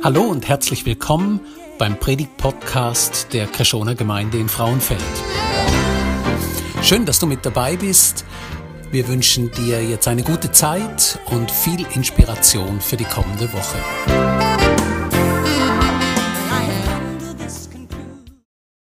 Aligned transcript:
Hallo 0.00 0.22
und 0.22 0.48
herzlich 0.48 0.86
willkommen 0.86 1.40
beim 1.76 1.98
Predigt-Podcast 1.98 3.32
der 3.32 3.46
Kreschoner 3.46 3.96
Gemeinde 3.96 4.38
in 4.38 4.48
Frauenfeld. 4.48 5.00
Schön, 6.82 7.04
dass 7.04 7.18
du 7.18 7.26
mit 7.26 7.44
dabei 7.44 7.74
bist. 7.74 8.24
Wir 8.92 9.08
wünschen 9.08 9.50
dir 9.50 9.82
jetzt 9.82 10.06
eine 10.06 10.22
gute 10.22 10.52
Zeit 10.52 11.18
und 11.32 11.50
viel 11.50 11.84
Inspiration 11.96 12.80
für 12.80 12.96
die 12.96 13.06
kommende 13.06 13.52
Woche. 13.52 13.78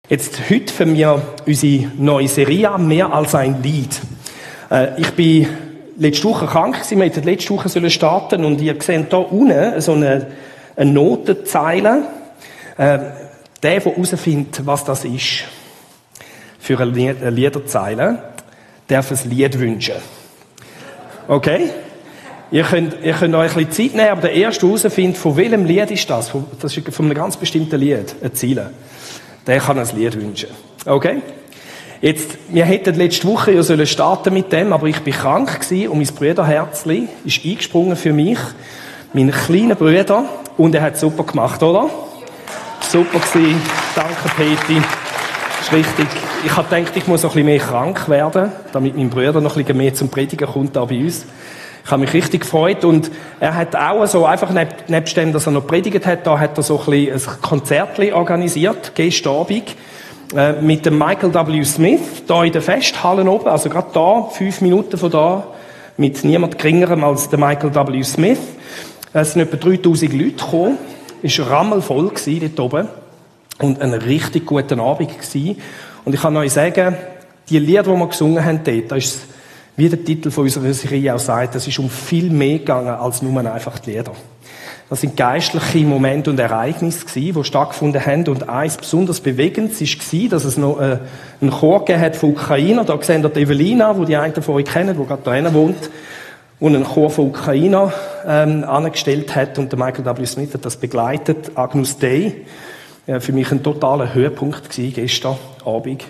Jetzt 0.10 0.50
heute 0.50 0.74
für 0.74 0.94
wir 0.94 1.22
unsere 1.48 1.92
neue 1.98 2.28
Serie 2.28 2.78
mehr 2.78 3.14
als 3.14 3.34
ein 3.36 3.64
Lied. 3.64 4.02
Äh, 4.70 5.00
ich 5.00 5.12
bin 5.12 5.48
letzte 5.98 6.26
Woche 6.26 6.46
krank 6.46 6.78
wir 6.90 7.06
hätten 7.06 7.24
letzte 7.24 7.52
Woche 7.52 7.90
starten 7.90 8.44
und 8.44 8.60
ihr 8.60 8.76
seht 8.82 9.10
hier 9.10 9.32
unten 9.32 9.80
so 9.80 9.94
eine 9.94 10.28
eine 10.76 10.92
Notenzeile. 10.92 12.04
Äh, 12.78 13.00
der, 13.66 13.80
der 13.80 13.82
herausfindet, 13.82 14.66
was 14.66 14.86
das 14.86 15.06
ist, 15.06 15.46
für 16.60 16.80
eine 16.80 17.30
Liederzeile, 17.30 18.20
darf 18.88 19.12
ein 19.12 19.30
Lied 19.30 19.60
wünschen. 19.60 19.96
Okay? 21.28 21.70
Ihr 22.52 22.64
könnt, 22.64 22.98
ihr 23.04 23.14
könnt 23.14 23.34
euch 23.34 23.56
ein 23.56 23.66
bisschen 23.66 23.90
Zeit 23.90 23.98
nehmen, 23.98 24.10
aber 24.10 24.22
der 24.22 24.34
erste 24.34 24.68
herausfindet, 24.68 25.18
von 25.18 25.36
welchem 25.36 25.66
Lied 25.66 25.90
ist 25.92 26.10
das? 26.10 26.32
Das 26.62 26.78
ist 26.78 26.94
von 26.94 27.06
einem 27.06 27.16
ganz 27.16 27.38
bestimmten 27.38 27.80
Lied, 27.80 28.16
eine 28.22 28.34
Ziele. 28.34 28.72
Der 29.48 29.60
kann 29.60 29.80
ein 29.80 29.88
Lied 29.96 30.20
wünschen. 30.20 30.50
Okay? 30.86 31.22
Jetzt, 32.02 32.38
wir 32.50 32.66
hätten 32.66 32.96
letzte 32.96 33.28
Woche 33.28 33.54
ja 33.54 33.64
sollen 33.64 33.88
starten 33.88 34.34
mit 34.34 34.52
dem, 34.52 34.74
aber 34.74 34.86
ich 34.88 35.00
bin 35.00 35.14
krank 35.14 35.60
gewesen 35.60 35.90
und 35.90 35.98
mein 35.98 36.08
Brüderherzli 36.08 37.08
ist 37.24 37.44
eingesprungen 37.44 37.96
für 37.96 38.14
mich. 38.14 38.38
Mein 39.14 39.32
kleiner 39.32 39.76
Bruder, 39.76 40.26
und 40.58 40.76
er 40.76 40.82
hat 40.82 40.98
super 40.98 41.24
gemacht, 41.24 41.62
oder? 41.62 41.90
Super 42.82 43.20
gewesen. 43.20 43.62
Danke, 43.96 44.30
Peti. 44.38 44.82
Ist 45.62 45.74
richtig. 45.74 46.08
Ich 46.46 46.56
habe 46.56 46.68
gedacht, 46.70 46.96
ich 46.96 47.08
muss 47.08 47.24
noch 47.24 47.32
ein 47.32 47.44
bisschen 47.44 47.46
mehr 47.46 47.60
krank 47.60 48.08
werden, 48.08 48.52
damit 48.72 48.96
mein 48.96 49.10
Bruder 49.10 49.42
noch 49.42 49.56
ein 49.58 49.64
bisschen 49.64 49.78
mehr 49.78 49.94
zum 49.94 50.10
Predigen 50.10 50.48
kommt 50.48 50.76
da 50.76 50.86
bei 50.86 51.00
uns. 51.00 51.26
Ich 51.84 51.92
habe 51.92 52.02
mich 52.02 52.14
richtig 52.14 52.42
gefreut 52.42 52.84
und 52.84 53.12
er 53.40 53.54
hat 53.54 53.76
auch 53.76 54.06
so 54.08 54.26
einfach 54.26 54.52
nebst 54.88 55.18
dem, 55.18 55.34
dass 55.34 55.46
er 55.46 55.52
noch 55.52 55.68
predigt 55.68 56.06
hat, 56.06 56.26
da 56.26 56.40
hat 56.40 56.58
er 56.58 56.64
so 56.64 56.80
ein, 56.80 56.86
bisschen 56.86 57.32
ein 57.32 57.42
Konzert 57.42 58.00
organisiert, 58.14 58.94
gestern 58.96 59.36
Abend, 59.36 59.76
äh, 60.36 60.54
mit 60.54 60.86
dem 60.86 60.98
Michael 60.98 61.34
W. 61.34 61.64
Smith, 61.64 62.24
da 62.26 62.44
in 62.44 62.52
der 62.52 62.64
Festhalle 62.64 63.30
oben, 63.30 63.48
also 63.48 63.70
gerade 63.70 63.90
da, 63.94 64.24
fünf 64.32 64.62
Minuten 64.62 64.98
von 64.98 65.12
da, 65.12 65.44
mit 65.98 66.24
niemand 66.24 66.58
geringerem 66.58 67.04
als 67.04 67.30
der 67.30 67.38
Michael 67.40 67.74
W. 67.74 68.04
Smith. 68.04 68.40
Es 69.22 69.32
sind 69.32 69.44
etwa 69.44 69.56
3000 69.56 70.12
Leute 70.12 70.32
gekommen. 70.32 70.78
Es 71.24 71.40
war 71.40 71.50
rammelvoll 71.50 72.12
dort 72.26 72.60
oben. 72.60 72.88
Und 73.60 73.82
ein 73.82 73.94
richtig 73.94 74.46
guter 74.46 74.78
Abend 74.80 75.10
gewesen. 75.10 75.56
Und 76.04 76.14
ich 76.14 76.22
kann 76.22 76.36
euch 76.36 76.52
sagen, 76.52 76.98
die 77.50 77.60
Lieder, 77.60 77.84
die 77.84 77.90
wir 77.92 78.08
gesungen 78.08 78.44
haben 78.44 78.60
dort, 78.66 78.92
da 78.92 78.98
ist, 78.98 79.22
wie 79.78 79.88
der 79.88 80.04
Titel 80.04 80.32
von 80.32 80.44
unserer 80.44 80.74
Serie 80.74 81.16
auch 81.16 81.20
sagt, 81.20 81.56
das 81.56 81.66
ist 81.66 81.80
um 81.80 81.90
viel 81.90 82.30
mehr 82.30 82.60
gegangen 82.60 82.90
als 82.90 83.22
nur 83.22 83.40
einfach 83.40 83.80
die 83.80 83.92
Lieder. 83.92 84.12
Das 84.90 85.00
sind 85.00 85.16
geistliche 85.16 85.80
Momente 85.86 86.30
und 86.30 86.38
Ereignisse 86.38 87.06
gewesen, 87.06 87.40
die 87.40 87.44
stattgefunden 87.46 88.06
haben. 88.06 88.28
Und 88.28 88.50
eins 88.50 88.76
besonders 88.76 89.22
Bewegendes 89.22 89.80
war, 89.80 90.30
dass 90.30 90.44
es 90.44 90.58
noch 90.58 90.82
äh, 90.82 90.98
einen 91.40 91.52
Chor 91.52 91.86
gegeben 91.86 92.02
hat 92.02 92.18
von 92.18 92.32
Ukrainer. 92.32 92.84
Da 92.84 93.02
sehen 93.02 93.24
wir 93.24 93.34
Evelina, 93.38 93.94
die 93.94 94.06
die 94.08 94.18
einen 94.18 94.36
von 94.42 94.56
euch 94.56 94.66
kennen, 94.66 94.98
die 95.00 95.08
gerade 95.08 95.22
da 95.24 95.54
wohnt 95.54 95.90
und 96.60 96.76
einen 96.76 96.86
Chor 96.86 97.10
von 97.10 97.28
Ukrainer 97.28 97.94
ähm, 98.26 98.64
angestellt 98.64 99.36
hat 99.36 99.60
und 99.60 99.72
der 99.72 99.80
Michael 99.80 100.06
W. 100.06 100.26
Smith 100.26 100.54
hat 100.54 100.66
das 100.66 100.78
begleitet. 100.78 101.52
Agnus 101.56 101.98
Dei, 101.98 102.34
ja, 103.08 103.20
für 103.20 103.34
mich 103.34 103.52
ein 103.52 103.62
totaler 103.62 104.14
Höhepunkt 104.14 104.70
gewesen, 104.70 104.94
gestern 104.94 105.38
Abend. 105.66 106.06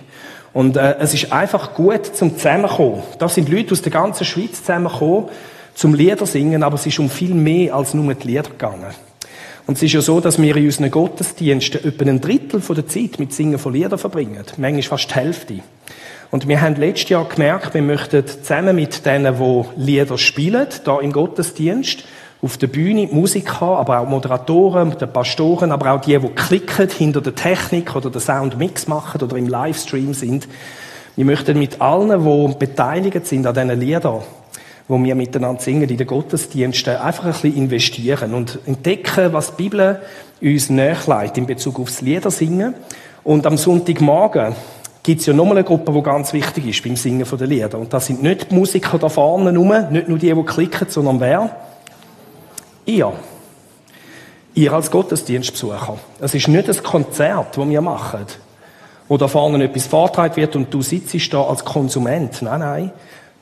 Und 0.53 0.77
äh, 0.77 0.95
es 0.99 1.13
ist 1.13 1.33
einfach 1.33 1.73
gut 1.73 2.05
zum 2.15 2.37
Zusammenkommen. 2.37 3.03
Da 3.19 3.27
sind 3.27 3.49
Leute 3.49 3.73
aus 3.73 3.81
der 3.81 3.91
ganzen 3.91 4.25
Schweiz 4.25 4.59
zusammengekommen 4.61 5.25
zum 5.73 5.93
Lieder 5.93 6.25
singen, 6.25 6.63
aber 6.63 6.75
es 6.75 6.85
ist 6.85 6.99
um 6.99 7.09
viel 7.09 7.33
mehr 7.33 7.75
als 7.75 7.93
nur 7.93 8.13
die 8.13 8.27
Lieder 8.27 8.43
gegangen. 8.43 8.93
Und 9.67 9.77
es 9.77 9.83
ist 9.83 9.93
ja 9.93 10.01
so, 10.01 10.21
dass 10.21 10.41
wir 10.41 10.55
in 10.55 10.65
unseren 10.65 10.91
Gottesdiensten 10.91 11.83
etwa 11.83 12.05
ein 12.05 12.21
Drittel 12.21 12.61
von 12.61 12.75
der 12.75 12.87
Zeit 12.87 13.19
mit 13.19 13.33
Singen 13.33 13.57
von 13.57 13.73
Liedern 13.73 13.97
verbringen. 13.97 14.43
Manchmal 14.57 14.83
fast 14.83 15.09
die 15.09 15.15
Hälfte. 15.15 15.59
Und 16.35 16.49
wir 16.49 16.59
haben 16.59 16.75
letztes 16.75 17.11
Jahr 17.11 17.29
gemerkt, 17.29 17.73
wir 17.73 17.81
möchten 17.81 18.27
zusammen 18.27 18.75
mit 18.75 19.05
denen, 19.05 19.37
die 19.39 19.63
Lieder 19.77 20.17
spielen, 20.17 20.67
da 20.83 20.99
im 20.99 21.13
Gottesdienst, 21.13 22.03
auf 22.41 22.57
der 22.57 22.67
Bühne 22.67 23.07
Musik 23.09 23.61
haben, 23.61 23.77
aber 23.77 23.99
auch 24.01 24.09
Moderatoren, 24.09 24.97
die 24.99 25.05
Pastoren, 25.05 25.71
aber 25.71 25.93
auch 25.93 26.01
die, 26.01 26.19
die 26.19 26.27
klicken 26.27 26.89
hinter 26.89 27.21
der 27.21 27.35
Technik 27.35 27.95
oder 27.95 28.09
der 28.09 28.19
Soundmix 28.19 28.89
machen 28.89 29.21
oder 29.21 29.37
im 29.37 29.47
Livestream 29.47 30.13
sind. 30.13 30.49
Wir 31.15 31.23
möchten 31.23 31.57
mit 31.57 31.79
allen, 31.79 32.21
die 32.21 32.55
beteiligt 32.59 33.25
sind 33.25 33.47
an 33.47 33.53
diesen 33.53 33.79
Liedern, 33.79 34.21
wo 34.89 35.01
wir 35.01 35.15
miteinander 35.15 35.61
singen 35.61 35.89
in 35.89 35.95
den 35.95 36.05
Gottesdiensten, 36.05 36.97
einfach 36.97 37.23
ein 37.23 37.31
bisschen 37.31 37.55
investieren 37.55 38.33
und 38.33 38.59
entdecken, 38.65 39.31
was 39.31 39.55
die 39.55 39.63
Bibel 39.63 40.01
uns 40.41 40.69
näherleitet 40.69 41.37
in 41.37 41.45
Bezug 41.45 41.79
aufs 41.79 42.01
Liedersingen. 42.01 42.73
Und 43.23 43.47
am 43.47 43.57
Sonntagmorgen 43.57 44.53
gibt 45.05 45.21
es 45.21 45.27
ja 45.27 45.33
nochmal 45.33 45.57
eine 45.57 45.63
Gruppe, 45.63 45.91
die 45.91 46.01
ganz 46.01 46.33
wichtig 46.33 46.65
ist 46.65 46.83
beim 46.83 46.95
Singen 46.95 47.27
der 47.31 47.47
Lieder. 47.47 47.77
Und 47.77 47.93
das 47.93 48.07
sind 48.07 48.23
nicht 48.23 48.49
die 48.49 48.55
Musiker 48.55 48.97
da 48.97 49.07
vorne 49.07 49.53
nur, 49.53 49.81
nicht 49.81 50.07
nur 50.07 50.17
die, 50.17 50.33
die 50.33 50.43
klicken, 50.43 50.87
sondern 50.89 51.19
wer? 51.19 51.55
Ihr. 52.87 53.13
Ihr 54.55 54.73
als 54.73 54.89
Gottesdienstbesucher. 54.89 55.99
Es 56.19 56.33
ist 56.33 56.47
nicht 56.47 56.67
ein 56.67 56.81
Konzert, 56.81 57.55
das 57.55 57.69
wir 57.69 57.81
machen, 57.81 58.25
wo 59.07 59.17
da 59.17 59.27
vorne 59.27 59.63
etwas 59.63 59.85
vortragen 59.85 60.37
wird 60.37 60.55
und 60.55 60.73
du 60.73 60.81
sitzt 60.81 61.31
da 61.31 61.43
als 61.43 61.63
Konsument. 61.63 62.41
Nein, 62.41 62.59
nein. 62.61 62.91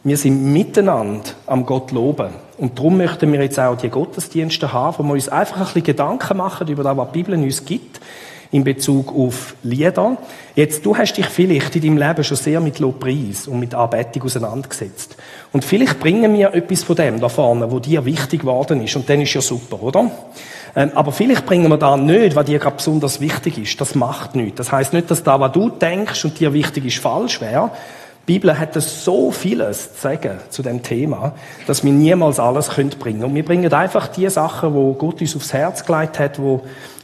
Wir 0.03 0.18
sind 0.18 0.44
miteinander 0.44 1.30
am 1.47 1.66
Gott 1.66 1.91
loben. 1.91 2.31
Und 2.57 2.78
darum 2.78 2.97
möchten 2.97 3.31
wir 3.31 3.41
jetzt 3.41 3.57
auch 3.57 3.78
die 3.78 3.88
Gottesdienste 3.88 4.74
haben, 4.74 4.97
wo 5.00 5.03
wir 5.03 5.13
uns 5.13 5.30
einfach 5.30 5.59
ein 5.59 5.63
bisschen 5.63 5.84
Gedanken 5.84 6.35
machen 6.35 6.68
über 6.68 6.84
das, 6.84 6.97
was 6.97 7.07
die 7.13 7.24
Bibel 7.24 7.41
uns 7.41 7.63
gibt 7.63 8.01
in 8.53 8.64
Bezug 8.64 9.14
auf 9.14 9.56
Lieder. 9.64 10.18
Jetzt, 10.56 10.86
du 10.86 10.96
hast 10.96 11.16
dich 11.16 11.25
vielleicht 11.25 11.75
in 11.75 11.81
deinem 11.81 11.97
Leben 11.97 12.24
schon 12.24 12.38
sehr 12.38 12.62
mit 12.62 12.78
Lobpreis 12.78 13.47
und 13.47 13.59
mit 13.59 13.74
Anbetung 13.74 14.22
auseinandergesetzt. 14.24 15.18
Und 15.52 15.66
vielleicht 15.66 16.00
bringen 16.00 16.34
wir 16.36 16.53
etwas 16.53 16.84
von 16.84 16.96
dem 16.96 17.19
da 17.19 17.30
vorne, 17.30 17.72
wo 17.72 17.80
dir 17.80 18.06
wichtig 18.06 18.42
geworden 18.42 18.81
ist. 18.84 18.96
Und 18.96 19.09
dann 19.09 19.22
ist 19.22 19.34
ja 19.34 19.42
super, 19.42 19.81
oder? 19.81 20.12
Ähm, 20.75 20.92
aber 20.94 21.12
vielleicht 21.12 21.47
bringen 21.47 21.68
wir 21.68 21.78
da 21.78 21.97
nicht, 21.97 22.36
was 22.36 22.46
dir 22.46 22.59
gerade 22.59 22.75
besonders 22.75 23.19
wichtig 23.19 23.58
ist. 23.58 23.81
Das 23.81 23.96
macht 23.96 24.36
nichts. 24.36 24.58
Das 24.58 24.72
heißt 24.72 24.94
nicht, 24.94 25.09
dass 25.09 25.24
da, 25.24 25.40
was 25.40 25.52
du 25.52 25.69
denkst 25.69 26.24
und 26.24 26.40
dir 26.40 26.53
wichtig 26.53 26.86
ist, 26.86 27.00
falsch 27.00 27.42
wäre. 27.42 27.72
Die 28.28 28.34
Bibel 28.34 28.58
hat 28.58 28.74
so 28.75 29.31
vieles 29.31 29.96
zu 29.96 30.02
sagen 30.02 30.40
zu 30.50 30.62
dem 30.62 30.81
Thema, 30.81 31.34
dass 31.68 31.84
wir 31.84 31.92
niemals 31.92 32.40
alles 32.40 32.69
bringen 32.69 32.97
können. 32.97 33.24
Und 33.25 33.36
wir 33.36 33.44
bringen 33.44 33.74
einfach 33.74 34.08
die 34.08 34.30
Sachen, 34.30 34.74
wo 34.74 34.94
Gott 34.94 35.19
uns 35.19 35.36
aufs 35.36 35.52
Herz 35.52 35.84
gelegt 35.84 36.19
hat, 36.19 36.40
wo 36.40 36.62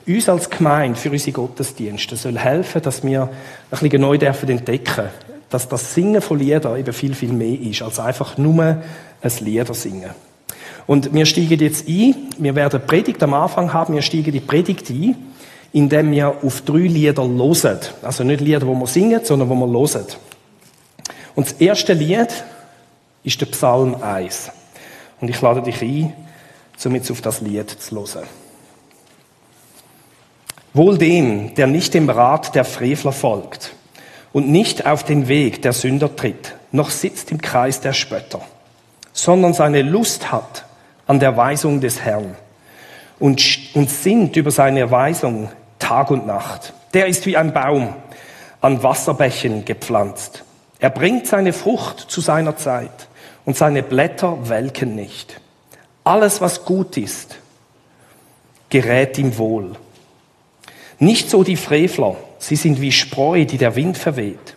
uns 0.08 0.30
als 0.30 0.50
Gemeinde 0.50 1.00
für 1.00 1.12
unsere 1.12 1.32
Gottesdienste 1.32 2.16
soll 2.16 2.38
helfen, 2.38 2.82
dass 2.82 3.04
wir 3.04 3.24
ein 3.24 3.80
bisschen 3.80 4.02
neu 4.02 4.18
dürfen 4.18 4.50
entdecken, 4.50 5.10
dass 5.50 5.68
das 5.68 5.94
Singen 5.94 6.22
von 6.22 6.40
Liedern 6.40 6.78
eben 6.78 6.94
viel, 6.94 7.14
viel 7.14 7.34
mehr 7.34 7.60
ist, 7.60 7.82
als 7.82 8.00
einfach 8.00 8.38
nur 8.38 8.64
ein 9.22 9.32
Lieder 9.40 9.74
singen. 9.74 10.12
Und 10.88 11.14
wir 11.14 11.26
steigen 11.26 11.60
jetzt 11.60 11.88
ein, 11.88 12.16
wir 12.38 12.56
werden 12.56 12.82
Predigt 12.86 13.22
am 13.22 13.34
Anfang 13.34 13.74
haben, 13.74 13.94
wir 13.94 14.02
steigen 14.02 14.32
die 14.32 14.40
Predigt 14.40 14.90
ein, 14.90 15.16
indem 15.72 16.12
wir 16.12 16.36
auf 16.44 16.62
drei 16.62 16.80
Lieder 16.80 17.26
losen. 17.26 17.78
Also 18.02 18.24
nicht 18.24 18.42
Lieder, 18.42 18.66
wo 18.66 18.74
wir 18.74 18.88
singen, 18.88 19.22
sondern 19.24 19.50
wo 19.50 19.56
wir 19.56 19.68
losen. 19.68 20.06
Und 21.36 21.48
das 21.48 21.54
erste 21.54 21.94
Lied 21.94 22.30
ist 23.24 23.40
der 23.40 23.46
Psalm 23.48 23.96
1. 24.02 24.52
Und 25.22 25.30
ich 25.30 25.40
lade 25.42 25.62
dich 25.62 25.82
ein, 25.82 26.14
um 26.86 26.96
auf 26.96 27.22
das 27.22 27.42
Lied 27.42 27.70
zu 27.70 27.96
hören. 27.96 28.39
Wohl 30.74 30.98
dem, 30.98 31.56
der 31.56 31.68
nicht 31.68 31.94
dem 31.94 32.10
Rat 32.10 32.54
der 32.56 32.66
Frevler 32.66 33.12
folgt 33.12 33.74
und 34.34 34.50
nicht 34.50 34.86
auf 34.86 35.04
den 35.04 35.28
Weg 35.28 35.62
der 35.62 35.74
Sünder 35.74 36.16
tritt, 36.16 36.56
noch 36.72 36.92
sitzt 36.92 37.32
im 37.32 37.42
Kreis 37.42 37.82
der 37.82 37.94
Spötter, 37.94 38.42
sondern 39.12 39.54
seine 39.54 39.82
Lust 39.82 40.32
hat 40.32 40.66
an 41.08 41.20
der 41.20 41.36
Weisung 41.36 41.82
des 41.82 42.02
Herrn 42.02 42.36
und, 43.20 43.44
und 43.74 43.90
sinnt 43.90 44.36
über 44.36 44.52
seine 44.52 44.92
Weisung 44.92 45.50
Tag 45.80 46.12
und 46.12 46.28
Nacht. 46.28 46.74
Der 46.94 47.08
ist 47.08 47.26
wie 47.26 47.38
ein 47.38 47.54
Baum 47.54 47.96
an 48.62 48.84
Wasserbächen 48.84 49.66
gepflanzt. 49.66 50.44
Er 50.80 50.90
bringt 50.90 51.28
seine 51.28 51.54
Frucht 51.54 52.00
zu 52.00 52.22
seiner 52.22 52.58
Zeit 52.58 53.08
und 53.46 53.58
seine 53.58 53.82
Blätter 53.82 54.50
welken 54.50 54.96
nicht. 54.96 55.42
Alles, 56.04 56.42
was 56.42 56.66
gut 56.66 56.98
ist, 56.98 57.38
gerät 58.70 59.18
ihm 59.18 59.38
wohl. 59.38 59.76
Nicht 61.00 61.30
so 61.30 61.44
die 61.44 61.56
Frevler, 61.56 62.18
sie 62.38 62.56
sind 62.56 62.82
wie 62.82 62.92
Spreu, 62.92 63.46
die 63.46 63.58
der 63.58 63.76
Wind 63.76 63.98
verweht. 63.98 64.56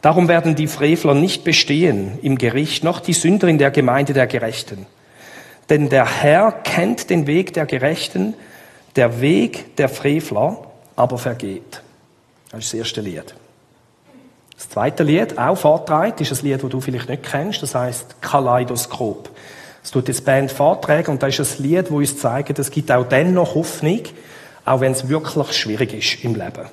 Darum 0.00 0.28
werden 0.28 0.54
die 0.54 0.66
Frevler 0.66 1.14
nicht 1.14 1.44
bestehen 1.44 2.18
im 2.22 2.36
Gericht, 2.36 2.84
noch 2.84 3.00
die 3.00 3.12
Sünder 3.12 3.48
in 3.48 3.58
der 3.58 3.70
Gemeinde 3.70 4.12
der 4.12 4.26
Gerechten. 4.26 4.86
Denn 5.70 5.88
der 5.88 6.22
Herr 6.22 6.52
kennt 6.52 7.08
den 7.10 7.26
Weg 7.26 7.54
der 7.54 7.66
Gerechten, 7.66 8.34
Der 8.96 9.20
Weg 9.20 9.76
der 9.76 9.88
Frevler 9.88 10.58
aber 10.94 11.18
vergeht. 11.18 11.82
Das 12.50 12.60
ist 12.60 12.72
das 12.72 12.78
erste 12.78 13.00
Lied. 13.00 13.34
Das 14.54 14.68
zweite 14.68 15.02
Lied, 15.02 15.36
auch 15.36 15.56
vortragen, 15.56 16.14
ist 16.20 16.32
ein 16.32 16.48
Lied, 16.48 16.62
das 16.62 16.70
du 16.70 16.80
vielleicht 16.80 17.08
nicht 17.08 17.24
kennst. 17.24 17.62
Das 17.62 17.74
heißt 17.74 18.20
Kaleidoskop. 18.20 19.30
Es 19.82 19.90
tut 19.90 20.06
jetzt 20.08 20.24
Band 20.24 20.52
vortragen 20.52 21.10
und 21.10 21.22
das 21.22 21.38
ist 21.38 21.58
ein 21.58 21.64
Lied, 21.64 21.86
das 21.86 21.90
uns 21.90 22.18
zeigt, 22.18 22.58
es 22.58 22.70
gibt 22.70 22.90
auch 22.90 23.04
dann 23.04 23.34
noch 23.34 23.54
Hoffnung, 23.54 24.00
auch 24.64 24.80
wenn 24.80 24.92
es 24.92 25.08
wirklich 25.08 25.56
schwierig 25.56 25.94
ist 25.94 26.24
im 26.24 26.34
Leben. 26.34 26.68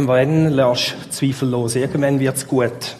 Irgendwann 0.00 0.48
lässt 0.48 0.94
du 0.94 1.10
Zweifel 1.10 1.50
los. 1.50 1.76
Irgendwann 1.76 2.18
wird 2.18 2.34
es 2.34 2.48
gut. 2.48 2.96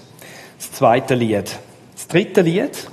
Das 0.59 0.73
zweite 0.73 1.14
Lied. 1.14 1.59
Das 1.95 2.07
dritte 2.09 2.42
Lied 2.42 2.90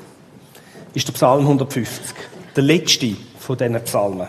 ist 0.93 1.09
der 1.09 1.11
Psalm 1.11 1.41
150. 1.41 2.15
Der 2.55 2.63
letzte 2.63 3.17
von 3.37 3.57
diesen 3.57 3.83
Psalmen. 3.83 4.27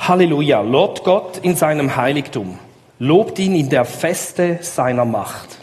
Halleluja. 0.00 0.60
Lobt 0.62 1.04
Gott 1.04 1.38
in 1.42 1.54
seinem 1.54 1.94
Heiligtum. 1.94 2.58
Lobt 2.98 3.38
ihn 3.38 3.54
in 3.54 3.68
der 3.68 3.84
Feste 3.84 4.58
seiner 4.62 5.04
Macht. 5.04 5.58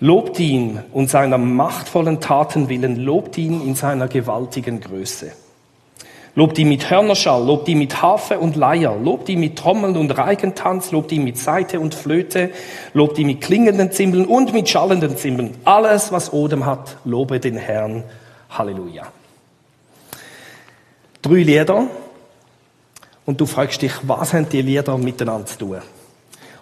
Lobt 0.00 0.38
ihn 0.38 0.80
und 0.92 1.08
seiner 1.08 1.38
machtvollen 1.38 2.20
Taten 2.20 2.68
willen. 2.68 2.96
Lobt 2.96 3.38
ihn 3.38 3.66
in 3.66 3.74
seiner 3.76 4.08
gewaltigen 4.08 4.80
Größe. 4.80 5.32
Lobt 6.38 6.58
ihn 6.58 6.68
mit 6.68 6.90
Hörnerschall, 6.90 7.42
lobt 7.46 7.66
ihn 7.66 7.78
mit 7.78 8.02
Harfe 8.02 8.38
und 8.38 8.56
Leier, 8.56 8.94
lobt 8.94 9.30
ihn 9.30 9.40
mit 9.40 9.56
Trommeln 9.56 9.96
und 9.96 10.10
Reigentanz, 10.10 10.92
lobt 10.92 11.10
ihn 11.10 11.24
mit 11.24 11.38
Saite 11.38 11.80
und 11.80 11.94
Flöte, 11.94 12.50
lobt 12.92 13.18
ihn 13.18 13.26
mit 13.26 13.40
klingenden 13.40 13.90
Zimbeln 13.90 14.26
und 14.26 14.52
mit 14.52 14.68
schallenden 14.68 15.16
Zimbeln. 15.16 15.54
Alles, 15.64 16.12
was 16.12 16.34
Odem 16.34 16.66
hat, 16.66 16.98
lobe 17.06 17.40
den 17.40 17.56
Herrn. 17.56 18.04
Halleluja. 18.50 19.06
Drei 21.22 21.42
Lieder. 21.42 21.86
Und 23.24 23.40
du 23.40 23.46
fragst 23.46 23.80
dich, 23.80 23.92
was 24.02 24.34
haben 24.34 24.46
die 24.50 24.60
Lieder 24.60 24.98
miteinander 24.98 25.46
zu 25.46 25.58
tun? 25.58 25.78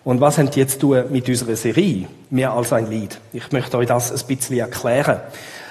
Und 0.05 0.21
was 0.21 0.39
haben 0.39 0.53
die 0.53 0.61
jetzt 0.61 0.81
zu 0.81 0.95
tun 0.95 1.05
mit 1.11 1.29
unserer 1.29 1.57
Serie? 1.57 2.07
Mehr 2.31 2.53
als 2.53 2.73
ein 2.73 2.89
Lied. 2.89 3.19
Ich 3.33 3.51
möchte 3.51 3.77
euch 3.77 3.89
das 3.89 4.13
ein 4.13 4.27
bisschen 4.29 4.59
erklären. 4.59 5.19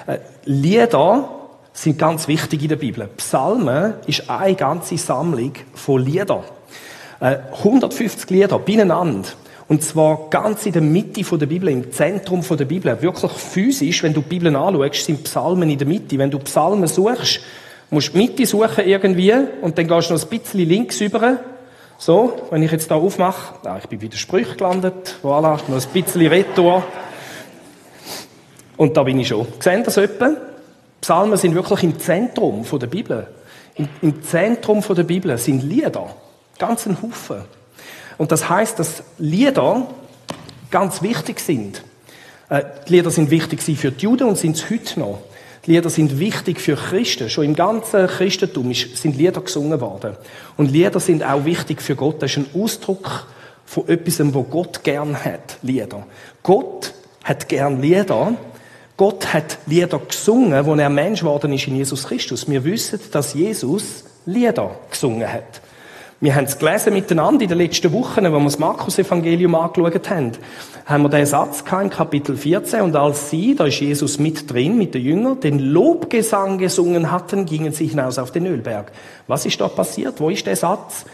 Äh, 0.06 0.18
Lieder 0.44 1.28
sind 1.74 1.98
ganz 1.98 2.28
wichtig 2.28 2.62
in 2.62 2.68
der 2.68 2.76
Bibel. 2.76 3.08
Psalmen 3.16 3.94
ist 4.06 4.30
eine 4.30 4.54
ganze 4.54 4.96
Sammlung 4.96 5.52
von 5.74 6.00
Liedern. 6.02 6.44
Äh, 7.20 7.38
150 7.58 8.30
Lieder 8.30 8.58
beieinander. 8.58 9.28
Und 9.66 9.82
zwar 9.82 10.30
ganz 10.30 10.66
in 10.66 10.72
der 10.72 10.82
Mitte 10.82 11.22
der 11.22 11.46
Bibel, 11.46 11.68
im 11.70 11.90
Zentrum 11.90 12.42
der 12.48 12.64
Bibel. 12.64 13.02
Wirklich 13.02 13.32
physisch, 13.32 14.02
wenn 14.02 14.14
du 14.14 14.20
die 14.20 14.28
Bibel 14.28 14.54
anschaust, 14.54 15.04
sind 15.04 15.24
Psalmen 15.24 15.68
in 15.68 15.78
der 15.78 15.86
Mitte. 15.86 16.16
Wenn 16.16 16.30
du 16.30 16.38
Psalmen 16.38 16.86
suchst, 16.86 17.40
musst 17.90 18.08
du 18.08 18.12
die 18.12 18.18
Mitte 18.18 18.46
suchen 18.46 18.86
irgendwie 18.86 19.34
und 19.62 19.76
dann 19.76 19.88
gehst 19.88 20.10
du 20.10 20.14
noch 20.14 20.22
ein 20.22 20.28
bisschen 20.28 20.68
links 20.68 21.00
über. 21.00 21.38
So, 21.98 22.48
wenn 22.50 22.62
ich 22.62 22.70
jetzt 22.70 22.90
da 22.90 22.96
aufmache, 22.96 23.54
ah, 23.64 23.78
ich 23.82 23.88
bin 23.88 24.00
wieder 24.00 24.16
Sprüche 24.16 24.56
gelandet, 24.56 25.16
voilà, 25.22 25.58
noch 25.68 25.82
ein 25.82 26.02
bisschen 26.02 26.26
Retour. 26.26 26.84
Und 28.76 28.96
da 28.96 29.02
bin 29.02 29.18
ich 29.18 29.28
schon. 29.28 29.46
Sehen 29.60 29.82
das 29.84 29.96
etwa? 29.96 30.36
Psalmen 31.04 31.36
sind 31.36 31.54
wirklich 31.54 31.82
im 31.82 31.98
Zentrum 31.98 32.64
der 32.80 32.86
Bibel. 32.86 33.26
Im, 34.00 34.22
Zentrum 34.22 34.80
der 34.80 35.02
Bibel 35.02 35.36
sind 35.36 35.62
Lieder. 35.62 36.16
Ganz 36.58 36.86
ein 36.86 36.96
Haufen. 37.02 37.42
Und 38.16 38.32
das 38.32 38.48
heißt, 38.48 38.78
dass 38.78 39.02
Lieder 39.18 39.86
ganz 40.70 41.02
wichtig 41.02 41.40
sind. 41.40 41.82
Äh, 42.48 42.62
Die 42.88 42.94
Lieder 42.94 43.10
sind 43.10 43.30
wichtig 43.30 43.60
für 43.60 43.90
die 43.90 44.02
Juden 44.02 44.28
und 44.28 44.38
sind 44.38 44.56
es 44.56 44.70
heute 44.70 44.98
noch. 44.98 45.18
Die 45.66 45.72
Lieder 45.72 45.90
sind 45.90 46.18
wichtig 46.18 46.58
für 46.58 46.76
Christen. 46.76 47.28
Schon 47.28 47.44
im 47.44 47.54
ganzen 47.54 48.06
Christentum 48.06 48.70
ist- 48.70 48.96
sind 48.96 49.14
Lieder 49.18 49.42
gesungen 49.42 49.78
worden. 49.82 50.16
Und 50.56 50.70
Lieder 50.70 51.00
sind 51.00 51.22
auch 51.22 51.44
wichtig 51.44 51.82
für 51.82 51.96
Gott. 51.96 52.22
Das 52.22 52.30
ist 52.30 52.38
ein 52.38 52.46
Ausdruck 52.58 53.26
von 53.66 53.86
etwas, 53.88 54.20
was 54.20 54.44
Gott 54.50 54.82
gern 54.82 55.22
hat. 55.22 55.58
Lieder. 55.60 56.06
Gott 56.42 56.94
hat 57.24 57.46
gern 57.50 57.82
Lieder. 57.82 58.36
Gott 58.96 59.34
hat 59.34 59.58
Lieder 59.66 59.98
gesungen, 59.98 60.64
wo 60.66 60.74
er 60.74 60.88
Mensch 60.88 61.20
geworden 61.20 61.52
ist 61.52 61.66
in 61.66 61.76
Jesus 61.76 62.06
Christus. 62.06 62.48
Wir 62.48 62.62
wissen, 62.62 63.00
dass 63.10 63.34
Jesus 63.34 64.04
Lieder 64.24 64.70
gesungen 64.88 65.32
hat. 65.32 65.60
Wir 66.20 66.34
haben 66.34 66.44
es 66.44 66.56
gelesen 66.56 66.94
miteinander 66.94 67.42
in 67.42 67.48
den 67.48 67.58
letzten 67.58 67.92
Wochen, 67.92 68.24
wo 68.24 68.38
wir 68.38 68.44
das 68.44 68.58
Markus-Evangelium 68.58 69.54
angeschaut 69.56 70.08
haben. 70.08 70.32
Haben 70.86 71.02
wir 71.02 71.08
den 71.08 71.26
Satz 71.26 71.64
gehabt 71.64 71.82
in 71.82 71.90
Kapitel 71.90 72.36
14. 72.36 72.82
Und 72.82 72.94
als 72.94 73.30
sie, 73.30 73.56
da 73.56 73.66
ist 73.66 73.80
Jesus 73.80 74.18
mit 74.18 74.50
drin, 74.50 74.78
mit 74.78 74.94
den 74.94 75.02
Jüngern, 75.02 75.40
den 75.40 75.58
Lobgesang 75.58 76.58
gesungen 76.58 77.10
hatten, 77.10 77.46
gingen 77.46 77.72
sie 77.72 77.88
hinaus 77.88 78.18
auf 78.18 78.30
den 78.30 78.46
Ölberg. 78.46 78.92
Was 79.26 79.44
ist 79.44 79.60
da 79.60 79.68
passiert? 79.68 80.20
Wo 80.20 80.30
ist 80.30 80.46
der 80.46 80.56
Satz? 80.56 81.04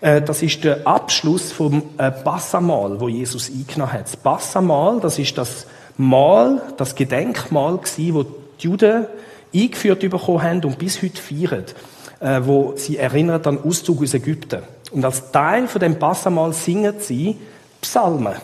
Äh, 0.00 0.20
Das 0.20 0.42
ist 0.42 0.64
der 0.64 0.86
Abschluss 0.86 1.52
vom 1.52 1.82
äh, 1.96 2.10
Passamal, 2.10 3.00
wo 3.00 3.08
Jesus 3.08 3.48
eingenommen 3.48 3.92
hat. 3.92 4.06
Das 4.06 4.16
Passamal, 4.16 4.98
das 5.00 5.18
ist 5.18 5.38
das 5.38 5.66
Mal, 6.02 6.60
das 6.76 6.94
Gedenkmal 6.94 7.78
gsi, 7.78 8.12
wo 8.12 8.24
die 8.24 8.64
Juden 8.64 9.06
eingeführt 9.54 10.00
bekommen 10.00 10.42
haben 10.42 10.64
und 10.64 10.78
bis 10.78 11.02
heute 11.02 11.20
feiern, 11.20 11.64
äh, 12.20 12.40
wo 12.42 12.74
sie 12.76 12.96
erinnert 12.96 13.46
an 13.46 13.58
Auszug 13.62 14.02
aus 14.02 14.14
Ägypten. 14.14 14.62
Und 14.90 15.04
als 15.04 15.30
Teil 15.30 15.68
von 15.68 15.80
dem 15.80 15.98
Passamal 15.98 16.52
singen 16.52 16.94
sie 17.00 17.36
Psalmen. 17.80 18.34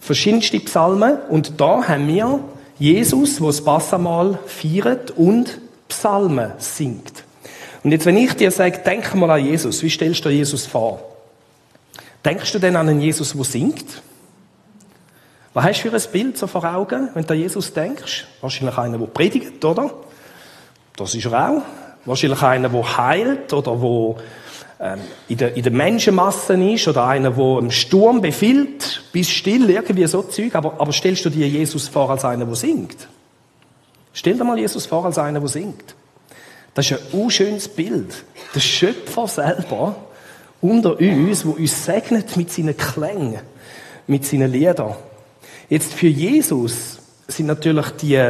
Verschiedenste 0.00 0.60
Psalmen. 0.60 1.18
Und 1.28 1.60
da 1.60 1.86
haben 1.86 2.08
wir 2.08 2.40
Jesus, 2.78 3.40
wo 3.40 3.48
das 3.48 3.62
Passamal 3.62 4.38
feiert 4.46 5.10
und 5.12 5.60
Psalmen 5.88 6.52
singt. 6.58 7.24
Und 7.82 7.92
jetzt, 7.92 8.06
wenn 8.06 8.16
ich 8.16 8.34
dir 8.34 8.50
sage, 8.50 8.80
denk 8.84 9.14
mal 9.14 9.30
an 9.30 9.44
Jesus, 9.44 9.82
wie 9.82 9.90
stellst 9.90 10.24
du 10.24 10.30
Jesus 10.30 10.66
vor? 10.66 11.02
Denkst 12.24 12.52
du 12.52 12.58
denn 12.58 12.76
an 12.76 12.88
einen 12.88 13.00
Jesus, 13.00 13.32
der 13.32 13.44
singt? 13.44 14.02
Was 15.52 15.64
hast 15.64 15.84
du 15.84 15.90
für 15.90 15.96
ein 15.96 16.12
Bild 16.12 16.38
so 16.38 16.46
vor 16.46 16.64
Augen, 16.64 17.08
wenn 17.14 17.26
du 17.26 17.34
an 17.34 17.40
Jesus 17.40 17.72
denkst? 17.72 18.26
Wahrscheinlich 18.40 18.78
einer, 18.78 18.98
der 18.98 19.06
predigt, 19.06 19.64
oder? 19.64 19.90
Das 20.96 21.14
ist 21.14 21.24
er 21.26 21.50
auch. 21.50 21.62
Wahrscheinlich 22.04 22.42
einer, 22.42 22.68
der 22.68 22.96
heilt 22.96 23.52
oder 23.52 23.76
der 23.76 24.16
ähm, 24.80 25.00
in, 25.28 25.36
der, 25.36 25.56
in 25.56 25.62
der 25.62 25.72
Menschenmasse 25.72 26.54
ist 26.54 26.88
oder 26.88 27.06
einer, 27.06 27.32
der 27.32 27.58
im 27.58 27.70
Sturm 27.70 28.22
befiehlt, 28.22 29.02
bist 29.12 29.30
still, 29.30 29.68
irgendwie 29.68 30.06
so 30.06 30.22
Zeug. 30.22 30.54
Aber, 30.54 30.74
aber 30.78 30.92
stellst 30.92 31.24
du 31.24 31.30
dir 31.30 31.46
Jesus 31.46 31.88
vor 31.88 32.10
als 32.10 32.24
einer, 32.24 32.46
der 32.46 32.54
singt? 32.54 33.08
Stell 34.12 34.38
dir 34.38 34.44
mal 34.44 34.58
Jesus 34.58 34.86
vor 34.86 35.04
als 35.04 35.18
einer, 35.18 35.40
der 35.40 35.48
singt. 35.48 35.94
Das 36.74 36.90
ist 36.90 36.98
ein 36.98 37.20
unschönes 37.20 37.68
Bild. 37.68 38.24
Der 38.54 38.60
Schöpfer 38.60 39.26
selber 39.26 39.96
unter 40.62 40.98
uns, 40.98 41.44
wo 41.44 41.50
uns 41.50 41.84
segnet 41.84 42.36
mit 42.36 42.50
seinen 42.50 42.76
Klängen, 42.76 43.40
mit 44.06 44.24
seinen 44.24 44.50
Liedern. 44.50 44.94
Jetzt 45.70 45.94
für 45.94 46.08
Jesus 46.08 46.98
sind 47.28 47.46
natürlich 47.46 47.86
die 48.02 48.20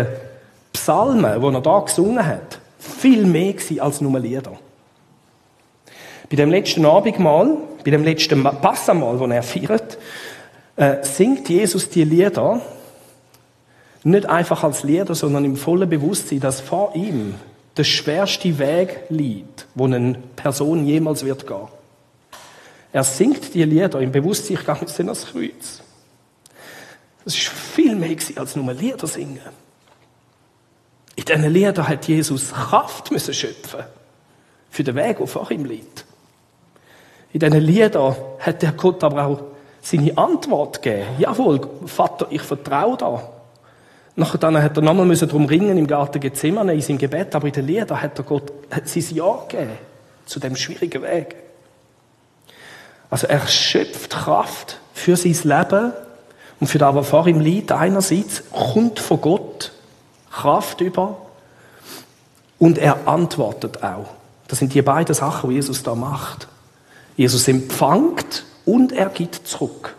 Psalmen, 0.75 1.41
die 1.41 1.55
er 1.55 1.61
da 1.63 1.81
gesungen 1.81 2.25
hat, 2.25 2.61
viel 2.79 3.25
mehr 3.25 3.55
gewesen 3.55 3.81
als 3.81 4.03
nur 4.03 4.21
Lieder. 4.21 4.59
Bei 6.29 6.37
dem 6.37 6.51
letzten 6.51 6.85
Abendmahl, 6.85 7.57
bei 7.83 7.91
dem 7.91 8.05
letzten 8.05 8.43
Passamal, 8.43 9.19
das 9.19 9.31
er 9.31 9.43
feiert, 9.43 9.99
äh, 10.77 11.03
singt 11.03 11.49
Jesus 11.49 11.89
die 11.89 12.05
Lieder 12.05 12.61
nicht 14.05 14.27
einfach 14.27 14.63
als 14.63 14.83
Lieder, 14.83 15.15
sondern 15.15 15.47
im 15.47 15.57
vollen 15.57 15.89
Bewusstsein, 15.89 16.41
dass 16.41 16.61
vor 16.61 16.95
ihm 16.95 17.35
der 17.77 17.85
schwerste 17.85 18.59
Weg 18.59 19.01
liegt, 19.09 19.67
wo 19.75 19.87
eine 19.87 20.17
Person 20.37 20.85
jemals 20.87 21.25
wird 21.25 21.47
gehen. 21.47 21.69
Er 22.93 23.05
singt 23.05 23.55
die 23.55 23.65
Lieder 23.65 24.01
im 24.01 24.13
Bewusstsein, 24.13 24.59
ich 24.59 24.67
gehe 24.67 24.77
jetzt 24.81 25.01
an 25.01 25.07
das 25.07 25.27
Kreuz. 25.27 25.83
Das 27.25 27.35
ist 27.35 27.49
viel 27.49 27.95
mehr 27.95 28.17
als 28.37 28.57
nur 28.57 28.73
Lieder 28.73 29.07
singen. 29.07 29.41
In 31.17 31.25
diesen 31.25 31.53
Liedern 31.53 31.87
hat 31.87 32.09
Jesus 32.09 32.51
Kraft 32.53 33.11
müssen 33.11 33.35
schöpfen 33.35 33.85
für 34.71 34.85
den 34.85 34.95
Weg, 34.95 35.19
der 35.19 35.27
vor 35.27 35.51
ihm 35.51 35.65
liegt. 35.65 36.05
In 37.33 37.41
diesen 37.41 37.61
Liedern 37.61 38.17
hat 38.39 38.63
der 38.63 38.73
Gott 38.73 39.05
aber 39.05 39.27
auch 39.27 39.43
seine 39.83 40.17
Antwort 40.17 40.83
gegeben. 40.83 41.07
Jawohl, 41.19 41.61
Vater, 41.87 42.27
ich 42.31 42.43
vertraue 42.43 42.97
da. 42.97 43.23
Nachher 44.17 44.39
dann 44.39 44.63
hat 44.63 44.77
er 44.77 44.83
nochmal 44.83 45.07
müssen 45.07 45.29
drum 45.29 45.47
ringen 45.47 45.79
im 45.79 45.87
Garten 45.87 46.21
Gethsemane 46.21 46.75
in 46.75 46.81
seinem 46.81 46.99
Gebet, 46.99 47.35
aber 47.35 47.47
in 47.47 47.53
den 47.53 47.67
Liedern 47.67 48.03
hat 48.03 48.19
er 48.19 48.25
Gott 48.25 48.53
hat 48.71 48.89
sein 48.89 49.05
Ja 49.11 49.45
gegeben 49.49 49.79
zu 50.27 50.41
dem 50.41 50.57
schwierigen 50.57 51.03
Weg. 51.03 51.37
Also 53.09 53.27
er 53.27 53.47
schöpft 53.47 54.11
Kraft 54.11 54.79
für 54.95 55.17
sein 55.17 55.37
Leben 55.45 55.93
und 56.61 56.67
für 56.67 56.79
das, 56.79 56.95
was 56.95 57.09
vor 57.09 57.27
ihm 57.27 57.41
liegt. 57.41 57.73
Einerseits 57.73 58.43
kommt 58.53 59.01
von 59.01 59.21
Gott 59.21 59.73
Kraft 60.31 60.81
über 60.81 61.17
und 62.59 62.79
er 62.79 63.09
antwortet 63.09 63.83
auch. 63.83 64.07
Das 64.47 64.59
sind 64.59 64.75
die 64.75 64.83
beiden 64.83 65.15
Sachen, 65.15 65.51
die 65.51 65.57
Jesus 65.57 65.83
da 65.83 65.95
macht. 65.95 66.47
Jesus 67.17 67.49
empfängt 67.49 68.45
und 68.65 68.93
er 68.93 69.09
gibt 69.09 69.47
zurück. 69.47 69.97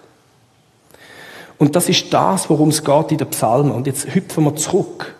Und 1.58 1.75
das 1.75 1.89
ist 1.89 2.12
das, 2.13 2.50
worum 2.50 2.70
es 2.70 2.84
geht 2.84 3.12
in 3.12 3.18
den 3.18 3.30
Psalmen. 3.30 3.72
Und 3.72 3.88
jetzt 3.88 4.13
hüpfen 4.13 4.44
wir 4.46 4.56
zurück 4.56 5.13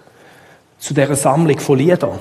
zu 0.80 0.94
dieser 0.94 1.16
Sammlung 1.16 1.60
von 1.60 1.78
Liedern. 1.78 2.20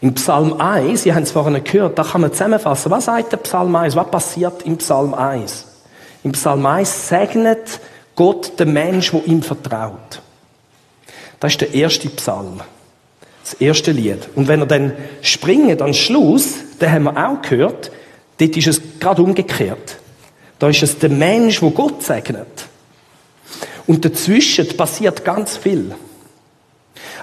Im 0.00 0.14
Psalm 0.14 0.60
1, 0.60 1.06
ihr 1.06 1.14
habt 1.14 1.24
es 1.24 1.32
vorhin 1.32 1.62
gehört, 1.64 1.98
da 1.98 2.04
kann 2.04 2.20
man 2.20 2.32
zusammenfassen, 2.32 2.90
was 2.90 3.06
sagt 3.06 3.32
der 3.32 3.38
Psalm 3.38 3.74
1, 3.74 3.96
was 3.96 4.10
passiert 4.10 4.62
im 4.62 4.76
Psalm 4.76 5.14
1? 5.14 5.73
Im 6.24 6.32
Psalm 6.32 6.64
1 6.64 7.08
segnet 7.08 7.80
Gott 8.16 8.58
den 8.58 8.72
Mensch, 8.72 9.10
der 9.10 9.26
ihm 9.26 9.42
vertraut. 9.42 10.22
Das 11.38 11.52
ist 11.52 11.60
der 11.60 11.74
erste 11.74 12.08
Psalm. 12.08 12.60
Das 13.44 13.52
erste 13.54 13.92
Lied. 13.92 14.30
Und 14.34 14.48
wenn 14.48 14.60
er 14.60 14.66
dann 14.66 14.94
springt 15.20 15.80
den 15.80 15.92
Schluss, 15.92 16.54
den 16.80 16.90
haben 16.90 17.04
wir 17.04 17.28
auch 17.28 17.42
gehört, 17.42 17.92
dort 18.38 18.56
ist 18.56 18.66
es 18.66 18.80
gerade 18.98 19.22
umgekehrt. 19.22 19.96
Da 20.58 20.70
ist 20.70 20.82
es 20.82 20.98
der 20.98 21.10
Mensch, 21.10 21.60
wo 21.60 21.70
Gott 21.70 22.02
segnet. 22.02 22.66
Und 23.86 24.02
dazwischen 24.02 24.66
passiert 24.78 25.26
ganz 25.26 25.58
viel. 25.58 25.94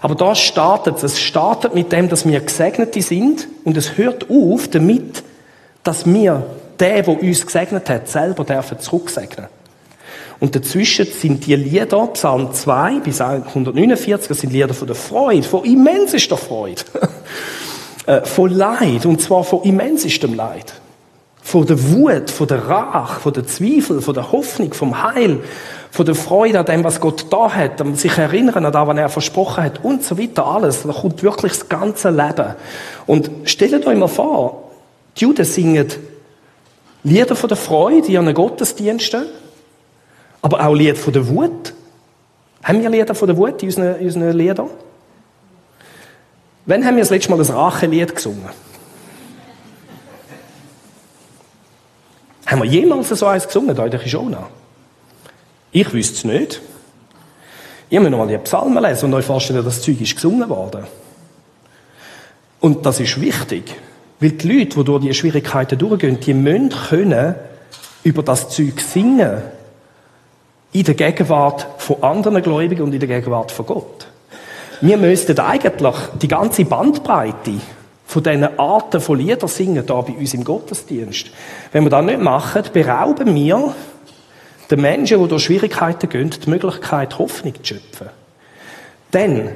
Aber 0.01 0.13
da 0.13 0.36
startet 0.36 0.98
es. 0.98 1.03
Es 1.03 1.20
startet 1.20 1.74
mit 1.74 1.91
dem, 1.91 2.08
dass 2.08 2.27
wir 2.27 2.39
Gesegnete 2.39 3.01
sind 3.01 3.48
und 3.63 3.77
es 3.77 3.98
hört 3.98 4.29
auf 4.29 4.67
damit, 4.67 5.24
dass 5.84 6.05
wir 6.05 6.46
den, 6.82 7.06
der 7.06 7.22
uns 7.22 7.46
gesegnet 7.46 7.90
hat, 7.90 8.10
selber 8.10 8.44
dürfen 8.44 8.80
zurücksegnen. 8.80 9.48
Und 10.42 10.56
dazwischen 10.56 11.06
sind 11.06 11.46
die 11.46 11.56
Lieder, 11.56 12.08
Psalm 12.08 12.52
2 12.52 13.02
bis 13.02 13.22
149, 13.22 14.28
das 14.28 14.40
sind 14.40 14.52
Lieder 14.52 14.74
von 14.74 14.88
der 14.88 14.96
Freude, 14.96 15.44
von 15.44 15.64
immensester 15.64 16.38
Freude. 16.38 16.82
Äh, 18.08 18.26
von 18.26 18.50
Leid, 18.50 19.06
und 19.06 19.22
zwar 19.22 19.44
von 19.44 19.62
immensestem 19.62 20.34
Leid. 20.34 20.74
Von 21.44 21.68
der 21.68 21.92
Wut, 21.92 22.32
von 22.32 22.48
der 22.48 22.68
Rache, 22.68 23.20
von 23.20 23.32
der 23.32 23.46
Zweifel, 23.46 24.02
von 24.02 24.16
der 24.16 24.32
Hoffnung, 24.32 24.74
vom 24.74 25.04
Heil, 25.04 25.42
von 25.92 26.08
der 26.08 26.16
Freude 26.16 26.58
an 26.58 26.66
dem, 26.66 26.84
was 26.84 27.00
Gott 27.00 27.28
da 27.30 27.54
hat, 27.54 27.80
an 27.80 27.94
sich 27.94 28.18
erinnern 28.18 28.66
an 28.66 28.74
das, 28.74 28.88
was 28.88 28.98
er 28.98 29.10
versprochen 29.10 29.64
hat 29.64 29.86
und 29.86 30.04
so 30.04 30.18
weiter, 30.18 30.48
alles. 30.48 30.82
Da 30.82 30.94
kommt 30.94 31.22
wirklich 31.22 31.52
das 31.52 31.70
ganze 31.70 32.10
Leben. 32.10 32.56
Und 33.06 33.30
stellt 33.44 33.86
euch 33.86 33.98
mal 33.98 34.08
vor, 34.08 34.72
die 35.18 35.26
Juden 35.26 35.46
singen 35.46 35.88
Lieder 37.03 37.36
von 37.36 37.48
der 37.48 37.58
Freude 37.58 38.08
in 38.08 38.13
ihren 38.13 38.34
Gottesdiensten, 38.34 39.25
aber 40.41 40.65
auch 40.65 40.74
Lieder 40.74 40.96
von 40.96 41.13
der 41.13 41.27
Wut. 41.27 41.74
Haben 42.63 42.81
wir 42.81 42.89
Lieder 42.89 43.15
von 43.15 43.27
der 43.27 43.38
Wut 43.38 43.62
in 43.63 43.70
unseren, 43.70 43.96
unseren 43.96 44.38
Liedern? 44.38 44.70
Wann 46.65 46.86
haben 46.86 46.96
wir 46.96 47.01
das 47.01 47.10
letzte 47.10 47.31
Mal 47.31 47.38
das 47.38 47.51
Rachelied 47.51 48.15
gesungen? 48.15 48.50
Haben 52.46 52.63
wir 52.63 52.70
jemals 52.70 53.10
so 53.10 53.25
eins 53.25 53.48
gesungen, 53.48 53.75
da 53.75 53.86
in 53.86 53.91
der 53.91 54.00
Kishona? 54.00 54.48
Ich 55.72 55.91
wüsste 55.93 56.15
es 56.15 56.24
nicht. 56.25 56.62
Ich 57.89 58.00
muss 58.00 58.10
noch 58.10 58.20
mal 58.20 58.27
die 58.27 58.38
Psalmen 58.38 58.84
lesen 58.84 59.05
und 59.05 59.13
euch 59.15 59.25
vorstellen, 59.25 59.63
das 59.63 59.81
Zeug 59.81 60.00
ist 60.01 60.15
gesungen 60.15 60.48
worden. 60.50 60.86
Und 62.60 62.86
das 62.86 63.00
ist 63.00 63.20
wichtig, 63.20 63.75
weil 64.22 64.32
die 64.32 64.48
Leute, 64.48 64.78
die 64.78 64.84
durch 64.84 65.01
diese 65.01 65.13
Schwierigkeiten 65.16 65.78
durchgehen, 65.78 66.20
die 66.20 66.34
müssen 66.34 66.70
können 66.70 67.36
über 68.04 68.24
das 68.24 68.50
Zeug 68.50 68.80
singen 68.80 69.42
in 70.72 70.84
der 70.84 70.94
Gegenwart 70.94 71.68
von 71.80 72.01
anderen 72.01 72.42
Gläubigen 72.42 72.84
und 72.84 72.94
in 72.94 73.00
der 73.00 73.10
Gegenwart 73.10 73.51
von 73.51 73.66
Gott. 73.66 74.08
Wir 74.80 74.98
müssten 74.98 75.38
eigentlich 75.40 75.96
die 76.22 76.28
ganze 76.28 76.66
Bandbreite 76.66 77.54
von 78.06 78.24
diesen 78.24 78.60
Arten 78.60 79.01
von 79.01 79.18
Lieder 79.18 79.48
singen, 79.48 79.86
da 79.86 80.01
bei 80.01 80.13
uns 80.13 80.34
im 80.34 80.44
Gottesdienst. 80.44 81.32
Wenn 81.72 81.84
wir 81.84 81.90
das 81.90 82.06
nicht 82.06 82.22
machen, 82.22 82.63
berauben 82.72 83.36
wir 83.36 83.75
den 84.70 84.82
Menschen, 84.82 85.22
die 85.22 85.28
durch 85.28 85.44
Schwierigkeiten 85.44 86.10
gehen, 86.10 86.30
die 86.30 86.50
Möglichkeit, 86.50 87.18
Hoffnung 87.18 87.56
zu 87.56 87.74
schöpfen. 87.75 88.10
Denn 89.12 89.50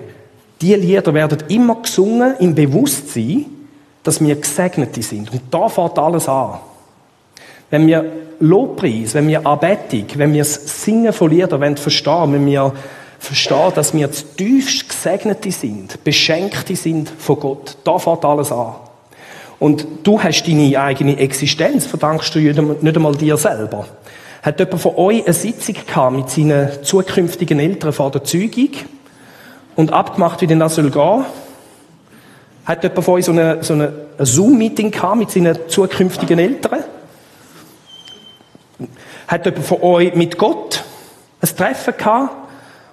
die 0.61 0.73
Lieder 0.73 1.13
werden 1.13 1.43
immer 1.49 1.81
gesungen 1.81 2.35
im 2.39 2.55
Bewusstsein, 2.55 3.45
dass 4.05 4.21
wir 4.23 4.35
Gesegnete 4.35 5.01
sind. 5.01 5.31
Und 5.33 5.41
da 5.51 5.67
fängt 5.67 5.99
alles 5.99 6.29
an. 6.29 6.59
Wenn 7.69 7.87
wir 7.87 8.05
Lobpreis, 8.39 9.15
wenn 9.15 9.27
wir 9.27 9.45
Anbetung, 9.45 10.05
wenn 10.15 10.31
wir 10.31 10.41
das 10.41 10.83
Singen 10.83 11.11
von 11.11 11.31
Liedern 11.31 11.59
wollen 11.59 11.75
verstehen, 11.75 12.31
wenn 12.33 12.45
wir 12.45 12.71
verstehen, 13.17 13.71
dass 13.73 13.93
wir 13.93 14.09
tiefst 14.11 14.87
Gesegnete 14.87 15.51
sind, 15.51 16.03
Beschenkte 16.03 16.75
sind 16.75 17.09
von 17.09 17.39
Gott, 17.39 17.77
da 17.83 17.97
fängt 17.97 18.23
alles 18.23 18.51
an. 18.51 18.75
Und 19.57 19.87
du 20.03 20.21
hast 20.21 20.43
deine 20.43 20.79
eigene 20.79 21.17
Existenz, 21.17 21.87
verdankst 21.87 22.35
du 22.35 22.39
nicht 22.39 22.95
einmal 22.95 23.15
dir 23.15 23.37
selber. 23.37 23.87
Hat 24.43 24.59
jemand 24.59 24.81
von 24.81 24.95
euch 24.97 25.23
eine 25.23 25.33
Sitzung 25.33 25.75
gehabt 25.87 26.15
mit 26.15 26.29
seinen 26.29 26.83
zukünftigen 26.83 27.59
Eltern 27.59 27.91
vor 27.91 28.11
der 28.11 28.23
Zeugung 28.23 28.69
und 29.75 29.91
abgemacht, 29.91 30.41
wie 30.41 30.47
denn 30.47 30.59
das 30.59 30.75
soll 30.75 30.91
gehen? 30.91 31.25
Hat 32.65 32.83
jemand 32.83 33.05
von 33.05 33.13
euch 33.13 33.25
so 33.25 33.31
eine, 33.31 33.63
so 33.63 33.87
Zoom-Meeting 34.17 34.91
gehabt 34.91 35.17
mit 35.17 35.31
seinen 35.31 35.57
zukünftigen 35.67 36.39
Eltern? 36.39 36.83
Hat 39.27 39.45
jemand 39.45 39.65
von 39.65 39.81
euch 39.81 40.15
mit 40.15 40.37
Gott 40.37 40.83
ein 41.41 41.55
Treffen 41.55 41.93
gehabt 41.95 42.31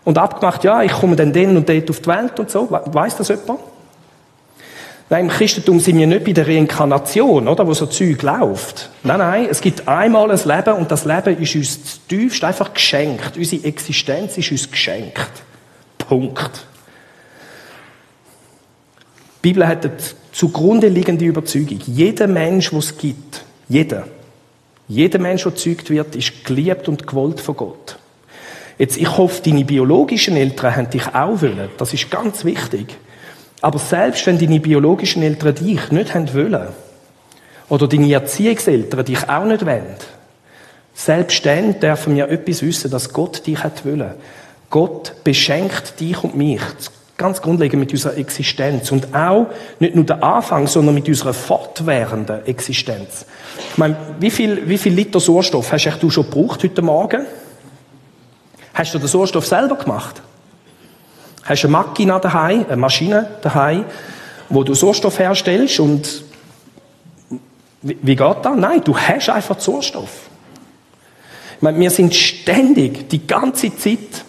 und 0.05 0.19
abgemacht, 0.19 0.62
ja, 0.64 0.83
ich 0.83 0.93
komme 0.93 1.17
dann 1.17 1.33
den 1.33 1.57
und 1.57 1.69
dort 1.69 1.88
auf 1.88 2.00
die 2.00 2.07
Welt 2.07 2.38
und 2.38 2.50
so? 2.50 2.69
Weiß 2.71 3.17
das 3.17 3.29
jemand? 3.29 3.61
Nein, 5.09 5.26
im 5.26 5.31
Christentum 5.31 5.79
sind 5.79 5.99
wir 5.99 6.07
nicht 6.07 6.25
bei 6.25 6.33
der 6.33 6.47
Reinkarnation, 6.47 7.47
oder, 7.47 7.67
wo 7.67 7.75
so 7.75 7.85
Zeug 7.85 8.23
läuft. 8.23 8.88
Nein, 9.02 9.19
nein, 9.19 9.47
es 9.50 9.61
gibt 9.61 9.87
einmal 9.87 10.31
ein 10.31 10.41
Leben 10.43 10.75
und 10.75 10.91
das 10.91 11.05
Leben 11.05 11.38
ist 11.38 11.55
uns 11.55 12.07
tiefst 12.09 12.43
einfach 12.45 12.73
geschenkt. 12.73 13.37
Unsere 13.37 13.64
Existenz 13.64 14.38
ist 14.38 14.50
uns 14.50 14.71
geschenkt. 14.71 15.31
Punkt. 15.99 16.67
Die 19.42 19.49
Bibel 19.49 19.66
hat 19.66 19.84
eine 19.84 19.96
zugrunde 20.30 20.87
liegende 20.87 21.25
Überzeugung. 21.25 21.80
Jeder 21.87 22.28
Mensch, 22.28 22.70
der 22.70 22.78
es 22.78 22.96
gibt, 22.96 23.44
jeder, 23.68 24.06
jeder 24.87 25.18
Mensch, 25.18 25.42
der 25.42 25.50
gezeugt 25.50 25.90
wird, 25.90 26.14
ist 26.14 26.44
geliebt 26.44 26.88
und 26.88 27.06
gewollt 27.06 27.40
von 27.40 27.56
Gott. 27.56 27.99
Jetzt, 28.78 28.96
ich 28.96 29.16
hoffe, 29.18 29.42
deine 29.42 29.64
biologischen 29.64 30.37
Eltern 30.37 30.76
haben 30.76 30.90
dich 30.90 31.06
auch 31.08 31.42
wollen. 31.42 31.70
Das 31.76 31.92
ist 31.92 32.11
ganz 32.11 32.44
wichtig. 32.44 32.96
Aber 33.61 33.80
selbst 33.80 34.26
wenn 34.26 34.38
deine 34.38 34.61
biologischen 34.61 35.22
Eltern 35.22 35.56
dich 35.56 35.90
nicht 35.90 36.14
haben 36.14 36.32
wollen, 36.34 36.68
oder 37.68 37.88
deine 37.88 38.12
Erziehungseltern 38.12 39.04
dich 39.04 39.28
auch 39.28 39.44
nicht 39.44 39.66
wollen, 39.66 39.96
selbst 40.94 41.44
dann 41.46 41.81
dürfen 41.81 42.14
wir 42.14 42.28
etwas 42.28 42.62
wissen, 42.62 42.90
dass 42.90 43.12
Gott 43.12 43.46
dich 43.46 43.62
hat 43.62 43.85
wollen. 43.85 44.14
Gott 44.70 45.14
beschenkt 45.24 45.98
dich 45.98 46.22
und 46.22 46.37
mich 46.37 46.61
ganz 47.22 47.40
grundlegend 47.40 47.78
mit 47.78 47.92
unserer 47.92 48.16
Existenz 48.16 48.90
und 48.90 49.14
auch 49.14 49.46
nicht 49.78 49.94
nur 49.94 50.04
der 50.04 50.24
Anfang, 50.24 50.66
sondern 50.66 50.92
mit 50.96 51.06
unserer 51.06 51.32
fortwährenden 51.32 52.44
Existenz. 52.46 53.26
Ich 53.70 53.78
meine, 53.78 53.96
wie 54.18 54.30
viel, 54.30 54.68
wie 54.68 54.76
viel 54.76 54.92
Liter 54.92 55.20
Sauerstoff 55.20 55.70
hast 55.70 55.88
du 56.00 56.11
schon 56.11 56.24
gebraucht 56.24 56.64
heute 56.64 56.82
Morgen? 56.82 57.24
Hast 58.74 58.92
du 58.92 58.98
den 58.98 59.06
Sauerstoff 59.06 59.46
selber 59.46 59.76
gemacht? 59.76 60.20
Hast 61.44 61.62
du 61.62 61.68
eine 61.68 61.76
Maschine 61.76 62.18
daheim, 62.20 62.66
eine 62.66 62.76
Maschine 62.76 63.28
daheim, 63.40 63.85
wo 64.48 64.64
du 64.64 64.74
Sauerstoff 64.74 65.20
herstellst 65.20 65.78
und 65.78 66.24
wie, 67.82 68.16
geht 68.16 68.37
das? 68.42 68.56
Nein, 68.56 68.82
du 68.82 68.96
hast 68.96 69.28
einfach 69.28 69.61
Sauerstoff. 69.61 70.28
Ich 71.56 71.62
meine, 71.62 71.78
wir 71.78 71.90
sind 71.90 72.16
ständig, 72.16 73.08
die 73.11 73.24
ganze 73.24 73.76
Zeit, 73.76 74.24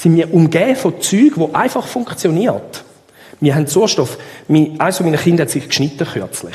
sind 0.00 0.14
wir 0.14 0.32
umgeben 0.32 0.76
von 0.76 1.00
Zeug, 1.00 1.32
wo 1.34 1.50
einfach 1.52 1.86
funktioniert. 1.86 2.84
Wir 3.40 3.54
haben 3.54 3.66
Sauerstoff. 3.66 4.16
Eines 4.48 5.00
meiner 5.00 5.16
Kinder 5.16 5.42
hat 5.42 5.50
sich 5.50 5.66
geschnitten 5.66 6.06
kürzlich. 6.06 6.54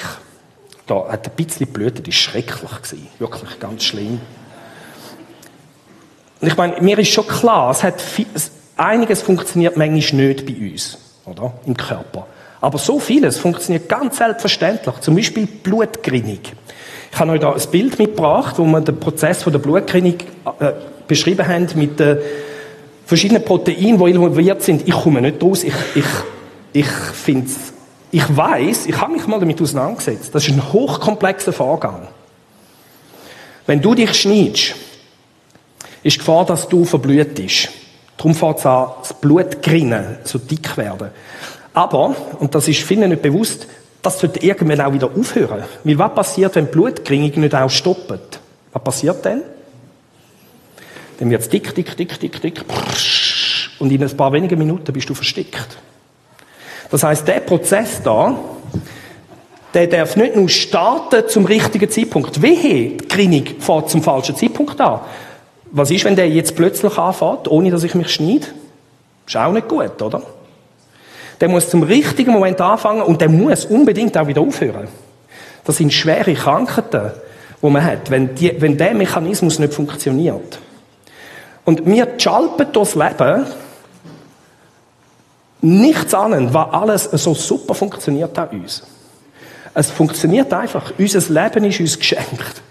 Da 0.88 1.08
hat 1.10 1.27
ein 1.27 1.36
bisschen 1.36 1.67
blöd, 1.67 1.99
das 1.99 2.06
war 2.06 2.13
schrecklich. 2.13 2.71
Wirklich 3.19 3.60
ganz 3.60 3.84
schlimm. 3.84 4.21
Und 6.39 6.47
ich 6.47 6.56
meine, 6.56 6.82
mir 6.82 6.97
ist 6.99 7.10
schon 7.10 7.27
klar, 7.27 7.71
es 7.71 7.84
hat 7.84 8.01
viel, 8.01 8.27
einiges 8.77 9.21
funktioniert 9.21 9.75
manchmal 9.75 10.27
nicht 10.27 10.45
bei 10.45 10.53
uns, 10.53 10.97
oder? 11.25 11.53
Im 11.65 11.75
Körper. 11.75 12.27
Aber 12.62 12.77
so 12.77 12.97
vieles 12.97 13.38
funktioniert 13.38 13.89
ganz 13.89 14.17
selbstverständlich. 14.17 14.95
Zum 15.01 15.15
Beispiel 15.15 15.47
Blutgerinnung. 15.47 16.39
Ich 17.12 17.19
habe 17.19 17.32
euch 17.32 17.41
da 17.41 17.53
ein 17.53 17.62
Bild 17.71 17.99
mitgebracht, 17.99 18.58
wo 18.58 18.63
wir 18.65 18.79
den 18.82 18.99
Prozess 18.99 19.43
von 19.43 19.51
der 19.51 19.60
Blutgerinnung 19.60 20.15
äh, 20.60 20.71
beschrieben 21.08 21.45
haben 21.45 21.67
mit 21.75 21.99
den 21.99 22.19
verschiedenen 23.06 23.44
Proteinen, 23.44 23.98
die 23.98 24.12
involviert 24.12 24.62
sind. 24.62 24.88
Ich 24.88 24.94
komme 24.94 25.22
nicht 25.22 25.42
raus. 25.42 25.63
Ich, 25.63 25.74
ich, 25.96 26.06
ich 26.74 26.88
finde 26.88 27.50
ich 28.13 28.38
weiß, 28.38 28.86
ich 28.86 29.02
habe 29.02 29.13
mich 29.13 29.26
mal 29.26 29.39
damit 29.39 29.60
auseinandergesetzt. 29.60 30.36
Das 30.36 30.48
ist 30.48 30.54
ein 30.54 30.72
hochkomplexer 30.72 31.52
Vorgang. 31.52 32.08
Wenn 33.66 33.82
du 33.82 33.96
dich 33.96 34.13
schneidest, 34.13 34.76
ist 36.04 36.16
die 36.16 36.20
Gefahr, 36.20 36.46
dass 36.46 36.70
du 36.70 36.86
verblühtest. 36.86 37.70
Darum 38.18 38.36
fängt 38.36 38.60
es 38.60 38.66
an, 38.68 38.89
das 39.00 39.13
Blut 39.16 39.63
grinnen, 39.63 40.18
so 40.26 40.38
dick 40.38 40.78
werden. 40.78 41.10
Aber, 41.74 42.16
und 42.39 42.54
das 42.54 42.68
ist 42.68 42.84
vielen 42.84 43.10
nicht 43.10 43.24
bewusst, 43.24 43.66
das 44.04 44.20
sollte 44.20 44.46
irgendwann 44.46 44.82
auch 44.82 44.94
wieder 44.94 45.10
aufhören. 45.18 45.63
Weil 45.84 45.98
was 45.98 46.13
passiert, 46.13 46.56
wenn 46.56 46.68
Blutgerinnung 46.68 47.39
nicht 47.39 47.56
auch 47.56 47.70
stoppt? 47.70 48.39
Was 48.74 48.84
passiert 48.84 49.26
dann? 49.26 49.42
Dann 51.19 51.30
wird 51.30 51.41
es 51.41 51.49
dick, 51.49 51.73
dick, 51.76 51.95
dick, 51.95 52.19
dick, 52.19 52.41
dick. 52.41 52.62
Und 53.80 53.91
in 53.91 54.04
ein 54.04 54.17
paar 54.17 54.32
wenigen 54.32 54.58
Minuten 54.58 54.91
bist 54.93 55.10
du 55.10 55.13
verstickt. 55.13 55.78
Das 56.89 57.04
heißt, 57.04 57.28
der 57.28 57.39
Prozess 57.41 58.02
da, 58.04 58.38
der 59.73 59.88
darf 59.88 60.15
nicht 60.15 60.36
nur 60.36 60.49
starten 60.49 61.23
zum 61.28 61.45
richtigen 61.45 61.89
Zeitpunkt. 61.89 62.41
Wehe, 62.41 62.97
die 62.97 63.08
Gerinnung 63.08 63.45
fährt 63.60 63.89
zum 63.89 64.04
falschen 64.04 64.36
Zeitpunkt 64.36 64.80
an 64.80 65.02
was 65.73 65.89
ist, 65.89 66.06
wenn 66.06 66.15
der 66.15 66.30
jetzt 66.30 66.56
plötzlich 66.56 66.97
anfängt, 66.97 67.47
ohne 67.47 67.71
dass 67.71 67.84
ich 67.84 67.95
mich 67.95 68.12
schneide? 68.12 68.45
Ist 69.26 69.36
auch 69.36 69.52
nicht 69.52 69.67
gut, 69.67 70.02
oder? 70.02 70.21
Der 71.41 71.49
muss 71.49 71.69
zum 71.69 71.82
richtigen 71.82 72.32
Moment 72.32 72.62
anfangen 72.62 73.02
und 73.02 73.19
der 73.19 73.28
muss 73.28 73.65
unbedingt 73.65 74.15
auch 74.15 74.28
wieder 74.28 74.41
aufhören. 74.41 74.88
Das 75.65 75.78
sind 75.78 75.91
schwere 75.91 76.36
Krankheiten, 76.36 77.12
die 77.62 77.69
man 77.69 77.84
hat, 77.84 78.12
wenn, 78.12 78.36
die, 78.36 78.54
wenn 78.62 78.78
der 78.78 78.93
Mechanismus 78.93 79.58
nicht 79.58 79.73
funktioniert. 79.73 80.60
Und 81.65 81.86
wir 81.86 82.15
schalpen 82.17 82.71
durchs 82.71 82.95
Leben 82.95 83.45
nichts 85.62 86.13
an, 86.13 86.54
was 86.54 86.73
alles 86.73 87.04
so 87.23 87.34
super 87.34 87.73
funktioniert 87.73 88.38
an 88.38 88.49
uns. 88.49 88.84
Es 89.73 89.89
funktioniert 89.89 90.54
einfach. 90.54 90.93
Unser 90.97 91.19
Leben 91.34 91.63
ist 91.63 91.80
uns 91.80 91.97
geschenkt. 91.97 92.62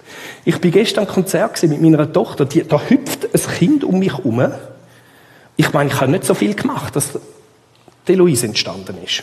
Ich 0.44 0.60
bin 0.60 0.72
gestern 0.72 1.06
am 1.06 1.12
Konzert 1.12 1.62
mit 1.62 1.80
meiner 1.80 2.12
Tochter. 2.12 2.44
Die, 2.44 2.66
da 2.66 2.80
hüpft 2.80 3.28
ein 3.32 3.54
Kind 3.58 3.84
um 3.84 3.98
mich 3.98 4.16
herum. 4.16 4.44
Ich 5.56 5.72
meine, 5.72 5.90
ich 5.90 6.00
habe 6.00 6.10
nicht 6.10 6.24
so 6.24 6.34
viel 6.34 6.54
gemacht, 6.54 6.94
dass 6.94 7.18
die 8.06 8.14
Luise 8.14 8.46
entstanden 8.46 8.96
ist. 9.04 9.22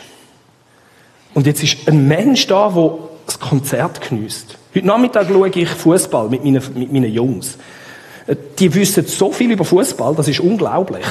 Und 1.33 1.45
jetzt 1.45 1.63
ist 1.63 1.87
ein 1.87 2.07
Mensch 2.07 2.47
da, 2.47 2.69
der 2.69 2.97
das 3.25 3.39
Konzert 3.39 4.01
genießt. 4.01 4.57
Heute 4.73 4.87
Nachmittag 4.87 5.27
schaue 5.27 5.49
ich 5.49 5.69
Fußball 5.69 6.29
mit 6.29 6.43
meinen, 6.43 6.63
mit 6.73 6.91
meinen 6.91 7.11
Jungs. 7.11 7.57
Die 8.59 8.73
wissen 8.75 9.05
so 9.07 9.31
viel 9.31 9.51
über 9.51 9.65
Fußball, 9.65 10.13
das 10.15 10.27
ist 10.27 10.39
unglaublich. 10.39 11.05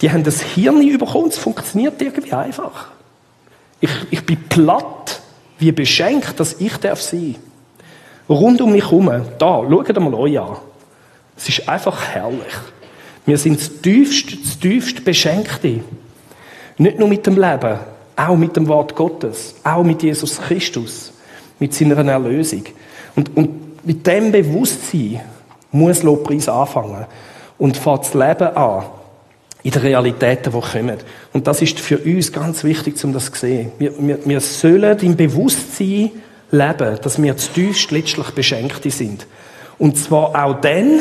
Die 0.00 0.10
haben 0.10 0.24
das 0.24 0.42
Hirn 0.42 0.98
bekommen, 0.98 1.28
es 1.28 1.38
funktioniert 1.38 2.00
irgendwie 2.02 2.32
einfach. 2.32 2.88
Ich, 3.80 3.90
ich 4.10 4.26
bin 4.26 4.36
platt, 4.48 5.20
wie 5.58 5.72
beschenkt, 5.72 6.38
dass 6.38 6.60
ich 6.60 6.76
darf 6.76 7.00
sein 7.00 7.36
darf. 8.28 8.38
Rund 8.40 8.60
um 8.60 8.72
mich 8.72 8.84
herum, 8.84 9.10
da, 9.38 9.62
schaut 9.68 10.00
mal 10.00 10.14
euch 10.14 10.38
an. 10.38 10.56
Es 11.36 11.48
ist 11.48 11.68
einfach 11.68 12.08
herrlich. 12.08 12.54
Wir 13.26 13.38
sind 13.38 13.60
das 13.60 13.80
tiefst, 13.80 14.44
das 14.44 14.58
tiefst 14.58 15.04
Beschenkte. 15.04 15.80
Nicht 16.78 16.98
nur 16.98 17.08
mit 17.08 17.26
dem 17.26 17.36
Leben, 17.36 17.78
auch 18.16 18.36
mit 18.36 18.56
dem 18.56 18.68
Wort 18.68 18.94
Gottes, 18.94 19.54
auch 19.62 19.82
mit 19.82 20.02
Jesus 20.02 20.40
Christus, 20.40 21.12
mit 21.58 21.74
seiner 21.74 21.96
Erlösung. 22.04 22.64
Und, 23.14 23.36
und 23.36 23.86
mit 23.86 24.06
dem 24.06 24.32
Bewusstsein 24.32 25.20
muss 25.72 26.02
Lobpreis 26.02 26.48
anfangen 26.48 27.06
und 27.58 27.76
fängt 27.76 28.00
das 28.00 28.14
Leben 28.14 28.56
an 28.56 28.84
in 29.62 29.70
den 29.70 29.82
Realitäten, 29.82 30.52
die 30.52 30.60
kommen. 30.60 30.96
Und 31.32 31.46
das 31.46 31.62
ist 31.62 31.78
für 31.78 31.98
uns 31.98 32.32
ganz 32.32 32.64
wichtig, 32.64 33.02
um 33.04 33.12
das 33.12 33.30
zu 33.30 33.38
sehen. 33.38 33.72
Wir, 33.78 33.92
wir, 33.98 34.18
wir 34.24 34.40
sollen 34.40 34.98
im 34.98 35.16
Bewusstsein 35.16 36.10
leben, 36.50 36.98
dass 37.00 37.22
wir 37.22 37.36
zutiefst 37.36 37.90
letztlich 37.90 38.30
Beschenkte 38.30 38.90
sind. 38.90 39.26
Und 39.78 39.96
zwar 39.96 40.44
auch 40.44 40.60
dann, 40.60 41.00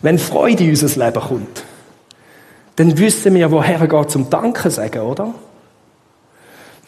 wenn 0.00 0.18
Freude 0.18 0.64
in 0.64 0.70
unser 0.70 1.04
Leben 1.04 1.20
kommt. 1.20 1.64
Dann 2.76 2.96
wissen 2.96 3.34
wir, 3.34 3.50
woher 3.50 3.86
geht 3.86 4.10
zum 4.10 4.30
Danken 4.30 4.70
sagen, 4.70 5.00
oder? 5.00 5.34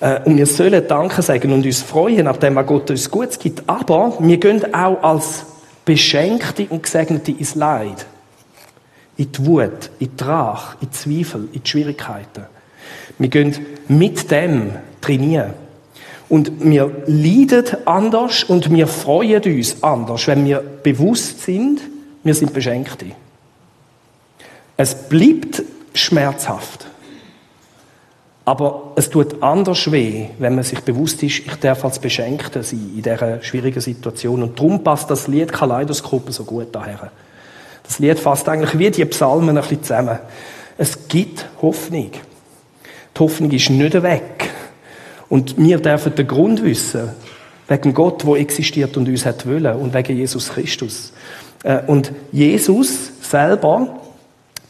Äh, 0.00 0.20
Und 0.24 0.36
wir 0.36 0.46
sollen 0.46 0.86
Danke 0.86 1.22
sagen 1.22 1.52
und 1.52 1.64
uns 1.64 1.82
freuen, 1.82 2.26
ab 2.26 2.40
dem, 2.40 2.54
was 2.54 2.66
Gott 2.66 2.90
uns 2.90 3.10
Gutes 3.10 3.38
gibt. 3.38 3.62
Aber 3.68 4.14
wir 4.18 4.38
gehen 4.38 4.74
auch 4.74 5.02
als 5.02 5.44
Beschenkte 5.84 6.66
und 6.68 6.82
Gesegnete 6.82 7.32
ins 7.32 7.54
Leid. 7.54 8.06
In 9.16 9.30
die 9.30 9.46
Wut, 9.46 9.90
in 9.98 10.16
die 10.16 10.24
Rache, 10.24 10.76
in 10.80 10.88
die 10.88 10.96
Zweifel, 10.96 11.48
in 11.52 11.62
die 11.62 11.68
Schwierigkeiten. 11.68 12.46
Wir 13.18 13.28
gehen 13.28 13.54
mit 13.88 14.30
dem 14.30 14.72
trainieren. 15.00 15.52
Und 16.28 16.64
wir 16.64 16.90
leiden 17.06 17.64
anders 17.84 18.44
und 18.44 18.70
wir 18.72 18.86
freuen 18.86 19.42
uns 19.42 19.82
anders, 19.82 20.26
wenn 20.26 20.44
wir 20.44 20.60
bewusst 20.60 21.42
sind, 21.42 21.80
wir 22.24 22.34
sind 22.34 22.52
Beschenkte. 22.52 23.06
Es 24.76 24.94
bleibt 25.08 25.62
schmerzhaft. 25.92 26.86
Aber 28.44 28.92
es 28.96 29.08
tut 29.08 29.42
anders 29.42 29.90
weh, 29.90 30.26
wenn 30.38 30.54
man 30.54 30.64
sich 30.64 30.80
bewusst 30.80 31.22
ist, 31.22 31.38
ich 31.38 31.54
darf 31.60 31.84
als 31.84 31.98
Beschenkter 31.98 32.62
sein 32.62 32.92
in 32.94 33.02
dieser 33.02 33.42
schwierigen 33.42 33.80
Situation. 33.80 34.42
Und 34.42 34.58
darum 34.58 34.84
passt 34.84 35.10
das 35.10 35.28
Lied 35.28 35.50
Kaleidoskop 35.50 36.30
so 36.30 36.44
gut 36.44 36.68
daher. 36.72 37.10
Das 37.82 37.98
Lied 37.98 38.18
fasst 38.18 38.48
eigentlich 38.48 38.78
wie 38.78 38.90
die 38.90 39.04
Psalmen 39.06 39.50
ein 39.50 39.62
bisschen 39.62 39.82
zusammen. 39.82 40.18
Es 40.76 41.08
gibt 41.08 41.46
Hoffnung. 41.62 42.10
Die 43.14 43.18
Hoffnung 43.18 43.50
ist 43.50 43.70
nicht 43.70 44.02
weg. 44.02 44.50
Und 45.28 45.56
wir 45.56 45.78
dürfen 45.78 46.14
den 46.14 46.26
Grund 46.26 46.62
wissen, 46.62 47.10
wegen 47.66 47.94
Gott, 47.94 48.26
wo 48.26 48.36
existiert 48.36 48.96
und 48.96 49.08
uns 49.08 49.24
hat 49.24 49.46
wollen, 49.46 49.76
und 49.76 49.94
wegen 49.94 50.16
Jesus 50.16 50.50
Christus. 50.50 51.12
Äh, 51.62 51.80
Und 51.86 52.12
Jesus 52.30 53.10
selber, 53.22 54.00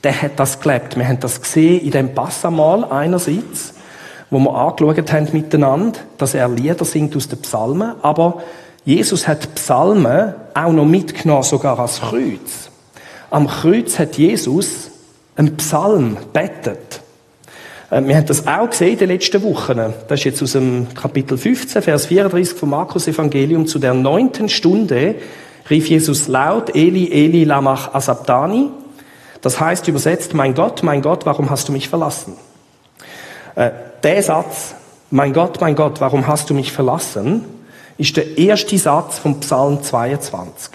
der 0.04 0.22
hat 0.22 0.38
das 0.38 0.60
gelebt. 0.60 0.96
Wir 0.96 1.08
haben 1.08 1.20
das 1.20 1.40
gesehen 1.40 1.80
in 1.80 1.90
dem 1.90 2.14
Passamal 2.14 2.84
einerseits, 2.84 3.74
wo 4.30 4.38
wir 4.38 4.54
angeschaut 4.54 5.12
haben 5.12 5.28
miteinander, 5.32 5.98
dass 6.18 6.34
er 6.34 6.48
Lieder 6.48 6.84
singt 6.84 7.16
aus 7.16 7.28
den 7.28 7.40
Psalmen, 7.40 7.94
aber 8.02 8.42
Jesus 8.84 9.26
hat 9.26 9.54
Psalmen 9.54 10.34
auch 10.52 10.72
noch 10.72 10.84
mitgenommen, 10.84 11.42
sogar 11.42 11.78
als 11.78 12.00
Kreuz. 12.00 12.70
Am 13.30 13.46
Kreuz 13.46 13.98
hat 13.98 14.16
Jesus 14.16 14.90
einen 15.36 15.56
Psalm 15.56 16.18
bettet. 16.32 17.00
Äh, 17.90 18.02
Wir 18.04 18.16
haben 18.16 18.26
das 18.26 18.46
auch 18.46 18.68
gesehen 18.68 18.92
in 18.92 18.98
den 18.98 19.08
letzten 19.08 19.42
Wochen. 19.42 19.78
Das 20.08 20.20
ist 20.20 20.24
jetzt 20.24 20.42
aus 20.42 20.52
dem 20.52 20.88
Kapitel 20.94 21.38
15, 21.38 21.82
Vers 21.82 22.06
34 22.06 22.56
vom 22.56 22.70
Markus 22.70 23.08
Evangelium. 23.08 23.66
Zu 23.66 23.78
der 23.78 23.94
neunten 23.94 24.48
Stunde 24.48 25.14
rief 25.70 25.88
Jesus 25.88 26.28
laut, 26.28 26.74
Eli, 26.74 27.10
Eli, 27.10 27.44
lamach 27.44 27.94
asabdani. 27.94 28.68
Das 29.44 29.60
heißt 29.60 29.88
übersetzt, 29.88 30.32
mein 30.32 30.54
Gott, 30.54 30.82
mein 30.82 31.02
Gott, 31.02 31.26
warum 31.26 31.50
hast 31.50 31.68
du 31.68 31.72
mich 31.72 31.90
verlassen? 31.90 32.32
Äh, 33.56 33.72
der 34.02 34.22
Satz, 34.22 34.74
mein 35.10 35.34
Gott, 35.34 35.60
mein 35.60 35.76
Gott, 35.76 36.00
warum 36.00 36.26
hast 36.26 36.48
du 36.48 36.54
mich 36.54 36.72
verlassen, 36.72 37.44
ist 37.98 38.16
der 38.16 38.38
erste 38.38 38.78
Satz 38.78 39.18
vom 39.18 39.40
Psalm 39.40 39.82
22. 39.82 40.70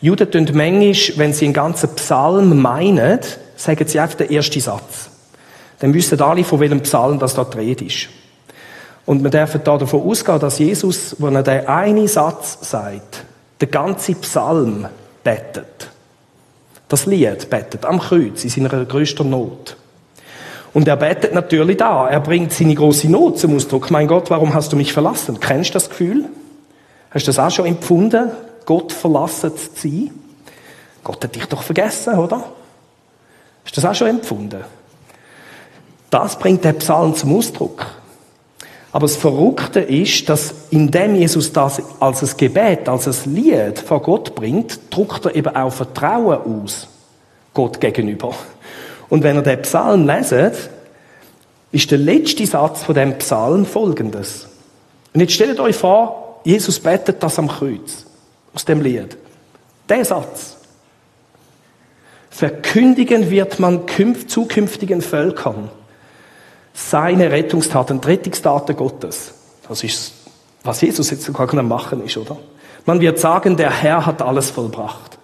Juden 0.00 0.32
tun 0.32 0.48
manchmal, 0.52 1.18
wenn 1.18 1.32
sie 1.32 1.44
einen 1.44 1.54
ganzen 1.54 1.94
Psalm 1.94 2.60
meinen, 2.60 3.20
sagen 3.54 3.86
sie 3.86 4.00
einfach 4.00 4.16
den 4.16 4.30
ersten 4.30 4.60
Satz. 4.60 5.08
Dann 5.78 5.94
wissen 5.94 6.20
alle, 6.20 6.42
von 6.42 6.58
welchem 6.58 6.80
Psalm 6.80 7.20
das 7.20 7.34
da 7.34 7.42
Rede 7.42 7.84
ist. 7.84 8.08
Und 9.06 9.22
wir 9.22 9.30
dürfen 9.30 9.60
da 9.62 9.78
davon 9.78 10.02
ausgehen, 10.02 10.40
dass 10.40 10.58
Jesus, 10.58 11.14
wenn 11.20 11.36
er 11.36 11.44
den 11.44 11.68
einen 11.68 12.08
Satz 12.08 12.58
sagt, 12.68 13.22
den 13.60 13.70
ganzen 13.70 14.16
Psalm 14.16 14.88
betet. 15.22 15.90
Das 16.90 17.06
Lied 17.06 17.48
betet 17.48 17.84
am 17.84 18.00
Kreuz 18.00 18.42
in 18.42 18.50
seiner 18.50 18.84
größten 18.84 19.30
Not. 19.30 19.76
Und 20.74 20.88
er 20.88 20.96
betet 20.96 21.32
natürlich 21.32 21.76
da. 21.76 22.08
Er 22.08 22.18
bringt 22.18 22.52
seine 22.52 22.74
große 22.74 23.08
Not 23.08 23.38
zum 23.38 23.54
Ausdruck. 23.54 23.92
Mein 23.92 24.08
Gott, 24.08 24.28
warum 24.28 24.52
hast 24.54 24.72
du 24.72 24.76
mich 24.76 24.92
verlassen? 24.92 25.38
Kennst 25.38 25.70
du 25.70 25.74
das 25.74 25.88
Gefühl? 25.88 26.28
Hast 27.12 27.28
du 27.28 27.28
das 27.28 27.38
auch 27.38 27.50
schon 27.50 27.66
empfunden, 27.66 28.32
Gott 28.66 28.92
verlassen 28.92 29.52
zu 29.56 29.70
sein? 29.88 30.10
Gott 31.04 31.22
hat 31.22 31.36
dich 31.36 31.46
doch 31.46 31.62
vergessen, 31.62 32.18
oder? 32.18 32.38
Hast 33.64 33.76
du 33.76 33.80
das 33.80 33.84
auch 33.84 33.94
schon 33.94 34.08
empfunden? 34.08 34.64
Das 36.10 36.36
bringt 36.40 36.64
der 36.64 36.72
Psalm 36.72 37.14
zum 37.14 37.36
Ausdruck. 37.36 37.86
Aber 38.92 39.06
das 39.06 39.16
Verrückte 39.16 39.80
ist, 39.80 40.28
dass 40.28 40.52
indem 40.70 41.14
Jesus 41.14 41.52
das 41.52 41.80
als 42.00 42.22
ein 42.22 42.36
Gebet, 42.36 42.88
als 42.88 43.06
ein 43.06 43.34
Lied 43.34 43.78
vor 43.78 44.02
Gott 44.02 44.34
bringt, 44.34 44.80
druckt 44.90 45.26
er 45.26 45.36
eben 45.36 45.54
auch 45.54 45.72
Vertrauen 45.72 46.62
aus, 46.62 46.88
Gott 47.54 47.80
gegenüber. 47.80 48.34
Und 49.08 49.22
wenn 49.22 49.36
ihr 49.36 49.42
den 49.42 49.62
Psalm 49.62 50.06
leset, 50.06 50.70
ist 51.72 51.90
der 51.90 51.98
letzte 51.98 52.44
Satz 52.46 52.82
von 52.82 52.96
dem 52.96 53.16
Psalm 53.18 53.64
folgendes. 53.64 54.48
Und 55.14 55.20
jetzt 55.20 55.34
stellt 55.34 55.60
euch 55.60 55.76
vor, 55.76 56.40
Jesus 56.44 56.80
betet 56.80 57.22
das 57.22 57.38
am 57.38 57.46
Kreuz, 57.48 58.06
aus 58.54 58.64
dem 58.64 58.80
Lied. 58.80 59.16
Der 59.88 60.04
Satz. 60.04 60.56
Verkündigen 62.28 63.30
wird 63.30 63.60
man 63.60 63.86
künf- 63.86 64.26
zukünftigen 64.26 65.02
Völkern 65.02 65.68
seine 66.90 67.30
Rettungstaten, 67.30 68.00
Rettungstaten 68.00 68.74
Gottes. 68.74 69.32
Das 69.68 69.84
ist, 69.84 70.12
was 70.64 70.80
Jesus 70.80 71.10
jetzt 71.10 71.22
sogar 71.22 71.52
am 71.54 71.68
machen 71.68 72.04
ist, 72.04 72.16
oder? 72.16 72.36
Man 72.84 73.00
wird 73.00 73.20
sagen, 73.20 73.56
der 73.56 73.70
Herr 73.70 74.04
hat 74.04 74.20
alles 74.22 74.50
vollbracht. 74.50 75.18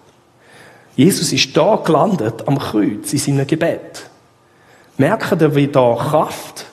Jesus 0.95 1.33
ist 1.33 1.55
da 1.57 1.75
gelandet, 1.75 2.47
am 2.47 2.57
Kreuz, 2.57 3.11
in 3.11 3.19
seinem 3.19 3.45
Gebet. 3.45 4.09
Merkt 4.97 5.41
ihr, 5.41 5.55
wie 5.55 5.67
da 5.67 5.95
Kraft 5.95 6.65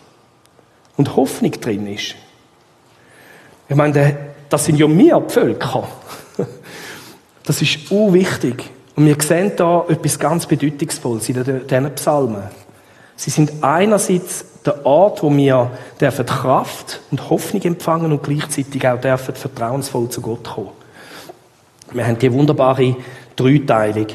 und 0.97 1.17
Hoffnung 1.17 1.51
drin 1.53 1.87
ist? 1.89 2.15
Ich 3.69 3.77
meine, 3.77 4.17
das 4.49 4.65
sind 4.65 4.79
ja 4.79 4.89
wir, 4.89 5.23
Völker. 5.29 5.89
Das 7.47 7.61
ist 7.61 7.91
unwichtig. 7.91 8.71
Und 8.97 9.05
wir 9.05 9.17
sehen 9.21 9.53
da 9.55 9.85
etwas 9.87 10.19
ganz 10.19 10.47
Bedeutungsvolles 10.47 11.29
in 11.29 11.45
diesen 11.69 11.95
Psalmen. 11.95 12.45
Sie 13.17 13.29
sind 13.29 13.63
einerseits 13.63 14.47
der 14.64 14.87
Ort, 14.87 15.22
wo 15.22 15.35
wir 15.35 15.70
dürfen 16.00 16.27
Kraft 16.27 17.00
und 17.11 17.29
Hoffnung 17.31 17.62
empfangen 17.62 18.12
und 18.12 18.22
gleichzeitig 18.22 18.87
auch 18.88 19.00
dürfen 19.00 19.35
vertrauensvoll 19.35 20.09
zu 20.09 20.20
Gott 20.20 20.44
kommen. 20.44 20.70
Wir 21.92 22.07
haben 22.07 22.18
die 22.18 22.33
wunderbare 22.33 22.96
Dreiteilung. 23.37 24.07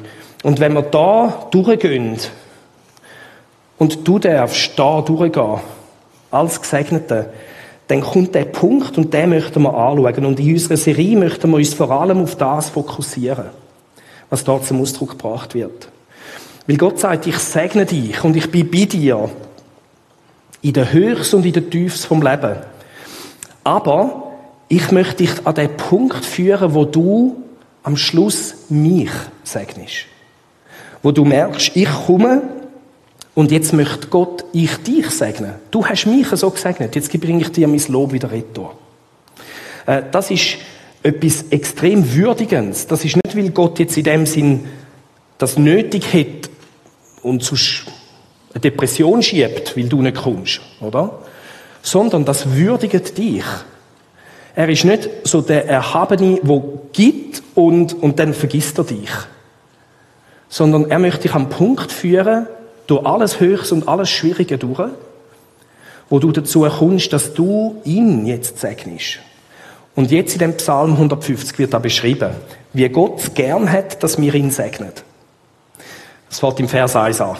Und 0.44 0.60
wenn 0.60 0.74
wir 0.74 0.82
da 0.82 1.48
durchgehen 1.52 2.18
und 3.78 4.08
du 4.08 4.20
darfst 4.20 4.78
da 4.78 5.02
durchgehen, 5.02 5.60
als 6.32 6.62
Gesegnete, 6.62 7.32
dann 7.88 8.02
kommt 8.02 8.36
der 8.36 8.46
Punkt 8.46 8.98
und 8.98 9.14
den 9.14 9.30
möchten 9.30 9.64
wir 9.64 9.74
anschauen. 9.74 10.26
Und 10.26 10.40
in 10.40 10.54
unserer 10.54 10.78
Serie 10.78 11.18
möchten 11.18 11.50
wir 11.50 11.58
uns 11.58 11.74
vor 11.74 11.90
allem 11.90 12.22
auf 12.22 12.36
das 12.36 12.70
fokussieren, 12.70 13.46
was 14.30 14.44
dort 14.44 14.66
zum 14.66 14.82
Ausdruck 14.82 15.12
gebracht 15.12 15.56
wird. 15.56 15.90
Weil 16.68 16.78
Gott 16.78 17.00
sagt, 17.00 17.26
ich 17.26 17.38
segne 17.40 17.86
dich 17.86 18.24
und 18.24 18.36
ich 18.36 18.52
bin 18.52 18.70
bei 18.70 18.86
dir 18.86 19.30
in 20.62 20.74
der 20.74 20.92
Höchst 20.92 21.34
und 21.34 21.46
in 21.46 21.54
der 21.54 21.70
Tiefs 21.70 22.06
vom 22.06 22.22
Leben. 22.22 22.58
Aber 23.64 24.34
ich 24.68 24.92
möchte 24.92 25.18
dich 25.18 25.46
an 25.46 25.56
den 25.56 25.76
Punkt 25.78 26.26
führen, 26.26 26.74
wo 26.74 26.86
du 26.86 27.44
am 27.84 27.98
Schluss 27.98 28.56
mich 28.70 29.12
segnest. 29.44 30.06
Wo 31.02 31.12
du 31.12 31.26
merkst, 31.26 31.76
ich 31.76 31.90
komme 32.06 32.42
und 33.36 33.52
jetzt 33.52 33.74
möchte 33.74 34.08
Gott 34.08 34.44
ich 34.52 34.76
dich 34.78 35.10
segnen. 35.10 35.56
Du 35.72 35.86
hast 35.86 36.06
mich 36.06 36.28
so 36.28 36.50
gesegnet, 36.50 36.96
jetzt 36.96 37.12
bringe 37.20 37.42
ich 37.42 37.52
dir 37.52 37.68
mein 37.68 37.82
Lob 37.88 38.12
wieder 38.12 38.32
retour. 38.32 38.76
Äh, 39.86 40.04
Das 40.12 40.30
ist 40.30 40.58
etwas 41.02 41.46
extrem 41.50 42.14
Würdigendes. 42.14 42.86
Das 42.88 43.06
ist 43.06 43.16
nicht, 43.16 43.36
weil 43.36 43.50
Gott 43.52 43.80
jetzt 43.80 43.98
in 43.98 44.04
dem 44.04 44.26
Sinn 44.26 44.66
das 45.38 45.58
nötig 45.58 46.14
hat 46.14 46.50
und 47.24 47.42
zu 47.44 47.56
eine 48.54 48.62
Depression 48.62 49.22
schiebt, 49.22 49.78
weil 49.78 49.90
du 49.90 50.02
nicht 50.02 50.18
kommst, 50.18 50.62
oder? 50.80 51.20
Sondern 51.82 52.26
das 52.26 52.54
würdigt 52.54 53.18
dich. 53.18 53.44
Er 54.56 54.68
ist 54.70 54.86
nicht 54.86 55.10
so 55.24 55.42
der 55.42 55.68
Erhabene, 55.68 56.40
wo 56.44 56.82
gibt 56.92 57.44
und, 57.56 57.94
und 57.94 58.20
dann 58.20 58.34
vergisst 58.34 58.78
er 58.78 58.84
dich. 58.84 59.12
Sondern 60.50 60.90
er 60.90 61.00
möchte 61.00 61.22
dich 61.22 61.34
am 61.34 61.50
Punkt 61.50 61.92
führen, 61.92 62.48
durch 62.88 63.06
alles 63.06 63.40
Höchst 63.40 63.72
und 63.72 63.88
alles 63.88 64.10
Schwierige 64.10 64.58
durch, 64.58 64.90
wo 66.10 66.18
du 66.18 66.32
dazu 66.32 66.62
kommst, 66.62 67.14
dass 67.14 67.36
du 67.36 67.80
ihn 67.86 68.26
jetzt 68.26 68.60
segnest. 68.60 69.20
Und 69.96 70.12
jetzt 70.12 70.34
in 70.34 70.40
dem 70.40 70.58
Psalm 70.58 70.94
150 70.94 71.60
wird 71.60 71.74
da 71.74 71.80
beschrieben, 71.80 72.32
wie 72.74 72.90
Gott 72.90 73.20
es 73.20 73.34
gern 73.34 73.72
hat, 73.72 74.02
dass 74.02 74.20
wir 74.20 74.34
ihn 74.34 74.50
segnen. 74.50 74.92
Das 76.30 76.40
fällt 76.40 76.60
im 76.60 76.68
Vers 76.68 76.96
1 76.96 77.22
an. 77.22 77.38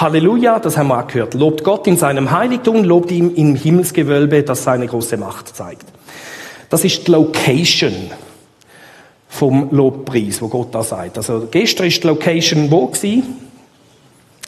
Halleluja, 0.00 0.58
das 0.58 0.76
haben 0.76 0.88
wir 0.88 0.98
auch 0.98 1.06
gehört. 1.06 1.34
Lobt 1.34 1.64
Gott 1.64 1.86
in 1.86 1.96
seinem 1.96 2.30
Heiligtum, 2.30 2.82
lobt 2.82 3.10
ihm 3.10 3.34
im 3.34 3.54
Himmelsgewölbe, 3.54 4.42
das 4.42 4.64
seine 4.64 4.86
große 4.86 5.16
Macht 5.16 5.54
zeigt. 5.54 5.84
Das 6.70 6.84
ist 6.84 7.06
die 7.06 7.10
Location 7.10 8.10
vom 9.28 9.68
Lobpreis, 9.70 10.40
wo 10.40 10.48
Gott 10.48 10.74
da 10.74 10.82
sagt. 10.82 11.18
Also 11.18 11.46
gestern 11.50 11.86
ist 11.86 12.02
die 12.02 12.06
Location 12.06 12.70
wo 12.70 12.86
gewesen? 12.86 13.36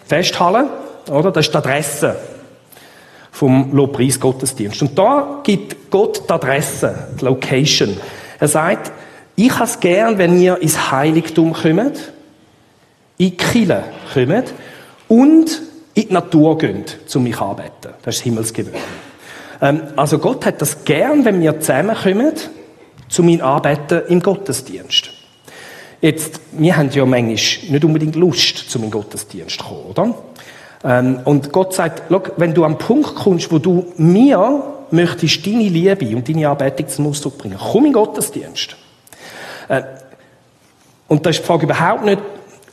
Festhalle, 0.07 0.69
oder? 1.11 1.31
Das 1.31 1.47
ist 1.47 1.53
die 1.53 1.59
Adresse 1.59 2.17
vom 3.31 3.73
Lobpreis 3.73 4.19
Gottesdienst. 4.19 4.81
Und 4.81 4.99
da 4.99 5.41
gibt 5.43 5.91
Gott 5.91 6.23
die 6.29 6.33
Adresse, 6.33 7.09
die 7.21 7.25
Location. 7.25 7.97
Er 8.39 8.49
sagt, 8.49 8.93
ich 9.37 9.53
habe 9.53 9.65
es 9.65 9.81
gern, 9.81 10.19
wenn 10.19 10.41
ihr 10.41 10.61
ins 10.63 10.91
Heiligtum 10.91 11.53
kommt, 11.53 12.13
in 13.19 13.31
die 13.31 13.37
Kille 13.37 13.85
kommt 14.13 14.55
und 15.15 15.63
in 15.95 16.09
die 16.09 16.13
Natur 16.13 16.59
geht, 16.59 16.99
um 17.15 17.23
mich 17.23 17.41
anzubeten. 17.41 17.93
Das 18.03 18.17
ist 18.17 18.23
Himmelsgewöhn. 18.23 18.75
Ähm, 19.61 19.83
also 19.97 20.19
Gott 20.19 20.45
hat 20.45 20.61
das 20.61 20.85
gern, 20.85 21.25
wenn 21.25 21.41
wir 21.41 21.61
zusammenkommen, 21.61 22.33
zum 23.09 23.29
ihn 23.29 23.41
anbeten 23.41 24.03
im 24.09 24.21
Gottesdienst. 24.21 25.11
Jetzt, 26.01 26.41
wir 26.53 26.77
haben 26.77 26.91
ja 26.91 27.07
manchmal 27.07 27.27
nicht 27.29 27.85
unbedingt 27.85 28.17
Lust, 28.17 28.71
zum 28.71 28.85
in 28.85 28.91
Gottesdienst 28.91 29.59
zu 29.59 29.65
kommen, 29.65 29.85
oder? 29.91 30.15
Ähm, 30.85 31.21
und 31.25 31.53
Gott 31.53 31.75
sagt, 31.75 32.03
wenn 32.37 32.55
du 32.55 32.65
am 32.65 32.77
Punkt 32.77 33.15
kommst, 33.15 33.53
wo 33.53 33.59
du 33.59 33.93
mir 33.97 34.65
möchtest 34.91 35.47
deine 35.47 35.69
Liebe 35.69 36.17
und 36.17 36.29
deine 36.29 36.49
Anbetung 36.49 36.89
zum 36.89 37.07
Ausdruck 37.07 37.39
bringen, 37.39 37.59
komm 37.59 37.87
in 37.87 37.93
den 37.93 37.95
Gottesdienst. 37.95 38.77
Äh, 39.69 39.83
und 41.07 41.25
da 41.25 41.31
ist 41.31 41.41
die 41.41 41.45
Frage 41.45 41.65
überhaupt 41.65 42.05
nicht, 42.05 42.21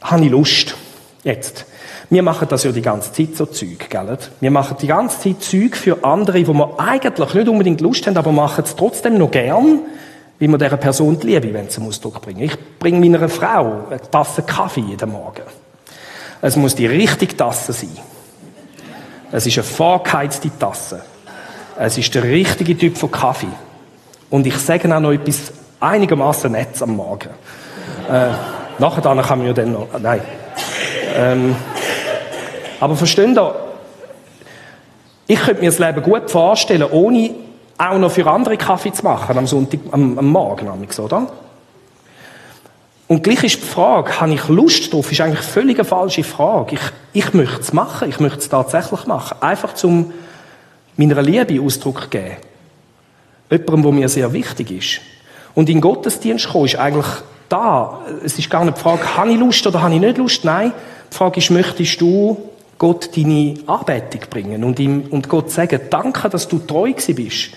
habe 0.01 0.25
ich 0.25 0.31
Lust? 0.31 0.75
Jetzt. 1.23 1.65
Wir 2.11 2.23
machen 2.23 2.45
das 2.49 2.65
ja 2.65 2.73
die 2.73 2.81
ganze 2.81 3.13
Zeit 3.13 3.37
so 3.37 3.45
Zeug, 3.45 3.89
gell? 3.89 4.17
Wir 4.41 4.51
machen 4.51 4.75
die 4.81 4.87
ganze 4.87 5.17
Zeit 5.21 5.41
Zeug 5.41 5.77
für 5.77 6.03
andere, 6.03 6.45
wo 6.45 6.51
wir 6.51 6.77
eigentlich 6.77 7.33
nicht 7.33 7.47
unbedingt 7.47 7.79
Lust 7.79 8.05
haben, 8.05 8.17
aber 8.17 8.33
machen 8.33 8.65
es 8.65 8.75
trotzdem 8.75 9.17
noch 9.17 9.31
gern, 9.31 9.79
wie 10.37 10.47
wir 10.49 10.57
dieser 10.57 10.75
Person 10.75 11.17
die 11.17 11.27
Liebe 11.27 11.53
wollen, 11.53 11.69
zum 11.69 11.87
Ausdruck 11.87 12.21
bringen. 12.21 12.41
Ich 12.41 12.57
bringe 12.79 12.99
meiner 12.99 13.29
Frau 13.29 13.85
eine 13.89 14.01
Tasse 14.01 14.41
Kaffee 14.41 14.81
jeden 14.81 15.09
Morgen. 15.09 15.43
Es 16.41 16.57
muss 16.57 16.75
die 16.75 16.85
richtige 16.85 17.37
Tasse 17.37 17.71
sein. 17.71 17.97
Es 19.31 19.47
ist 19.47 19.57
eine 19.57 19.63
vorgeheizte 19.63 20.51
Tasse. 20.59 21.03
Es 21.79 21.97
ist 21.97 22.13
der 22.13 22.23
richtige 22.23 22.77
Typ 22.77 22.97
von 22.97 23.09
Kaffee. 23.09 23.47
Und 24.29 24.45
ich 24.45 24.57
sage 24.57 24.93
auch 24.93 24.99
noch 24.99 25.13
etwas 25.13 25.53
einigermaßen 25.79 26.51
Netz 26.51 26.81
am 26.81 26.97
Morgen. 26.97 27.29
Äh, 28.09 28.31
nachher 28.79 29.01
kann 29.01 29.37
man 29.37 29.47
ja 29.47 29.53
dann 29.53 29.71
noch, 29.71 29.87
nein. 29.97 30.19
Ähm, 31.15 31.55
aber 32.81 32.95
verstehen 32.95 33.37
ihr, 33.37 33.55
ich 35.27 35.39
könnte 35.39 35.61
mir 35.61 35.69
das 35.69 35.79
Leben 35.79 36.01
gut 36.01 36.29
vorstellen, 36.29 36.83
ohne 36.91 37.29
auch 37.77 37.97
noch 37.97 38.11
für 38.11 38.29
andere 38.29 38.57
Kaffee 38.57 38.91
zu 38.91 39.03
machen, 39.03 39.37
am 39.37 39.47
Sonntag, 39.47 39.79
am, 39.91 40.17
am 40.17 40.27
Morgen, 40.27 40.67
oder? 40.67 41.27
Und 43.07 43.23
gleich 43.23 43.43
ist 43.43 43.61
die 43.61 43.67
Frage, 43.67 44.19
habe 44.19 44.33
ich 44.33 44.47
Lust 44.47 44.91
drauf, 44.91 45.11
ist 45.11 45.21
eigentlich 45.21 45.45
völlig 45.45 45.77
eine 45.77 45.85
falsche 45.85 46.23
Frage. 46.23 46.75
Ich, 46.75 47.25
ich 47.25 47.33
möchte 47.33 47.61
es 47.61 47.71
machen, 47.73 48.09
ich 48.09 48.19
möchte 48.19 48.39
es 48.39 48.49
tatsächlich 48.49 49.05
machen. 49.05 49.37
Einfach 49.41 49.73
zum 49.73 50.13
meiner 50.97 51.21
Liebe 51.21 51.61
Ausdruck 51.61 52.09
geben. 52.09 52.37
Jemandem, 53.49 53.81
der 53.83 53.91
mir 53.91 54.09
sehr 54.09 54.31
wichtig 54.33 54.71
ist. 54.71 55.01
Und 55.53 55.69
in 55.69 55.81
Gottesdienst 55.81 56.49
kommen 56.49 56.65
ist 56.65 56.77
eigentlich 56.77 57.07
da. 57.49 57.99
Es 58.23 58.39
ist 58.39 58.49
gar 58.49 58.63
nicht 58.63 58.77
die 58.77 58.81
Frage, 58.81 59.17
habe 59.17 59.31
ich 59.31 59.39
Lust 59.39 59.67
oder 59.67 59.81
habe 59.81 59.93
ich 59.93 59.99
nicht 59.99 60.17
Lust? 60.17 60.45
Nein, 60.45 60.71
die 61.11 61.15
Frage 61.15 61.39
ist, 61.39 61.51
möchtest 61.51 61.99
du 61.99 62.50
Gott 62.81 63.15
deine 63.15 63.53
Anbetung 63.67 64.21
bringen 64.27 64.63
und 64.63 64.79
ihm, 64.79 65.03
und 65.11 65.29
Gott 65.29 65.51
sagen, 65.51 65.81
danke, 65.91 66.29
dass 66.29 66.47
du 66.47 66.57
treu 66.57 66.91
bist. 66.91 67.51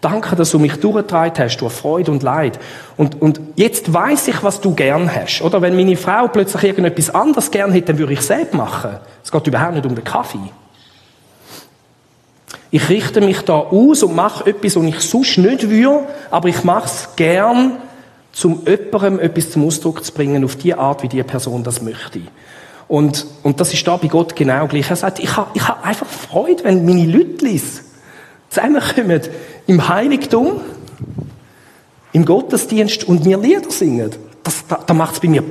Danke, 0.00 0.34
dass 0.34 0.50
du 0.50 0.58
mich 0.58 0.74
durchgetragen 0.80 1.44
hast 1.44 1.58
durch 1.58 1.72
Freude 1.72 2.10
und 2.10 2.24
Leid. 2.24 2.58
Und, 2.96 3.22
und 3.22 3.40
jetzt 3.54 3.94
weiß 3.94 4.26
ich, 4.26 4.42
was 4.42 4.60
du 4.60 4.74
gern 4.74 5.08
hast. 5.14 5.40
Oder 5.40 5.62
wenn 5.62 5.76
meine 5.76 5.96
Frau 5.96 6.26
plötzlich 6.26 6.64
irgendetwas 6.64 7.14
anderes 7.14 7.52
gern 7.52 7.70
hätte, 7.70 7.92
dann 7.92 7.98
würde 7.98 8.14
ich 8.14 8.22
selbst 8.22 8.54
machen. 8.54 8.96
Es 9.22 9.30
geht 9.30 9.46
überhaupt 9.46 9.74
nicht 9.74 9.86
um 9.86 9.94
den 9.94 10.02
Kaffee. 10.02 10.50
Ich 12.72 12.88
richte 12.88 13.20
mich 13.20 13.42
da 13.42 13.58
aus 13.58 14.02
und 14.02 14.16
mache 14.16 14.50
etwas, 14.50 14.74
was 14.74 14.82
ich 14.82 15.00
sonst 15.00 15.38
nicht 15.38 15.70
würde, 15.70 16.08
aber 16.28 16.48
ich 16.48 16.64
mache 16.64 16.86
es 16.86 17.08
gern, 17.14 17.76
um 18.42 18.66
jemandem 18.66 19.20
etwas 19.20 19.52
zum 19.52 19.64
Ausdruck 19.64 20.04
zu 20.04 20.12
bringen, 20.12 20.44
auf 20.44 20.56
die 20.56 20.74
Art, 20.74 21.04
wie 21.04 21.08
die 21.08 21.22
Person 21.22 21.62
das 21.62 21.82
möchte. 21.82 22.22
Und, 22.88 23.26
und 23.42 23.60
das 23.60 23.72
ist 23.72 23.86
da 23.86 23.96
bei 23.96 24.06
Gott 24.06 24.36
genau 24.36 24.66
gleich. 24.68 24.90
Er 24.90 24.96
sagt, 24.96 25.18
ich 25.18 25.36
habe 25.36 25.50
ich 25.54 25.66
hab 25.66 25.84
einfach 25.84 26.06
Freude, 26.06 26.64
wenn 26.64 26.84
meine 26.84 27.06
Leute 27.06 27.60
zusammenkommen 28.48 29.22
im 29.66 29.88
Heiligtum, 29.88 30.60
im 32.12 32.24
Gottesdienst 32.24 33.04
und 33.04 33.24
mir 33.24 33.38
Lieder 33.38 33.70
singen. 33.70 34.14
Das, 34.42 34.66
da, 34.66 34.80
da 34.86 34.94
macht 34.94 35.14
es 35.14 35.20
bei 35.20 35.28
mir. 35.28 35.42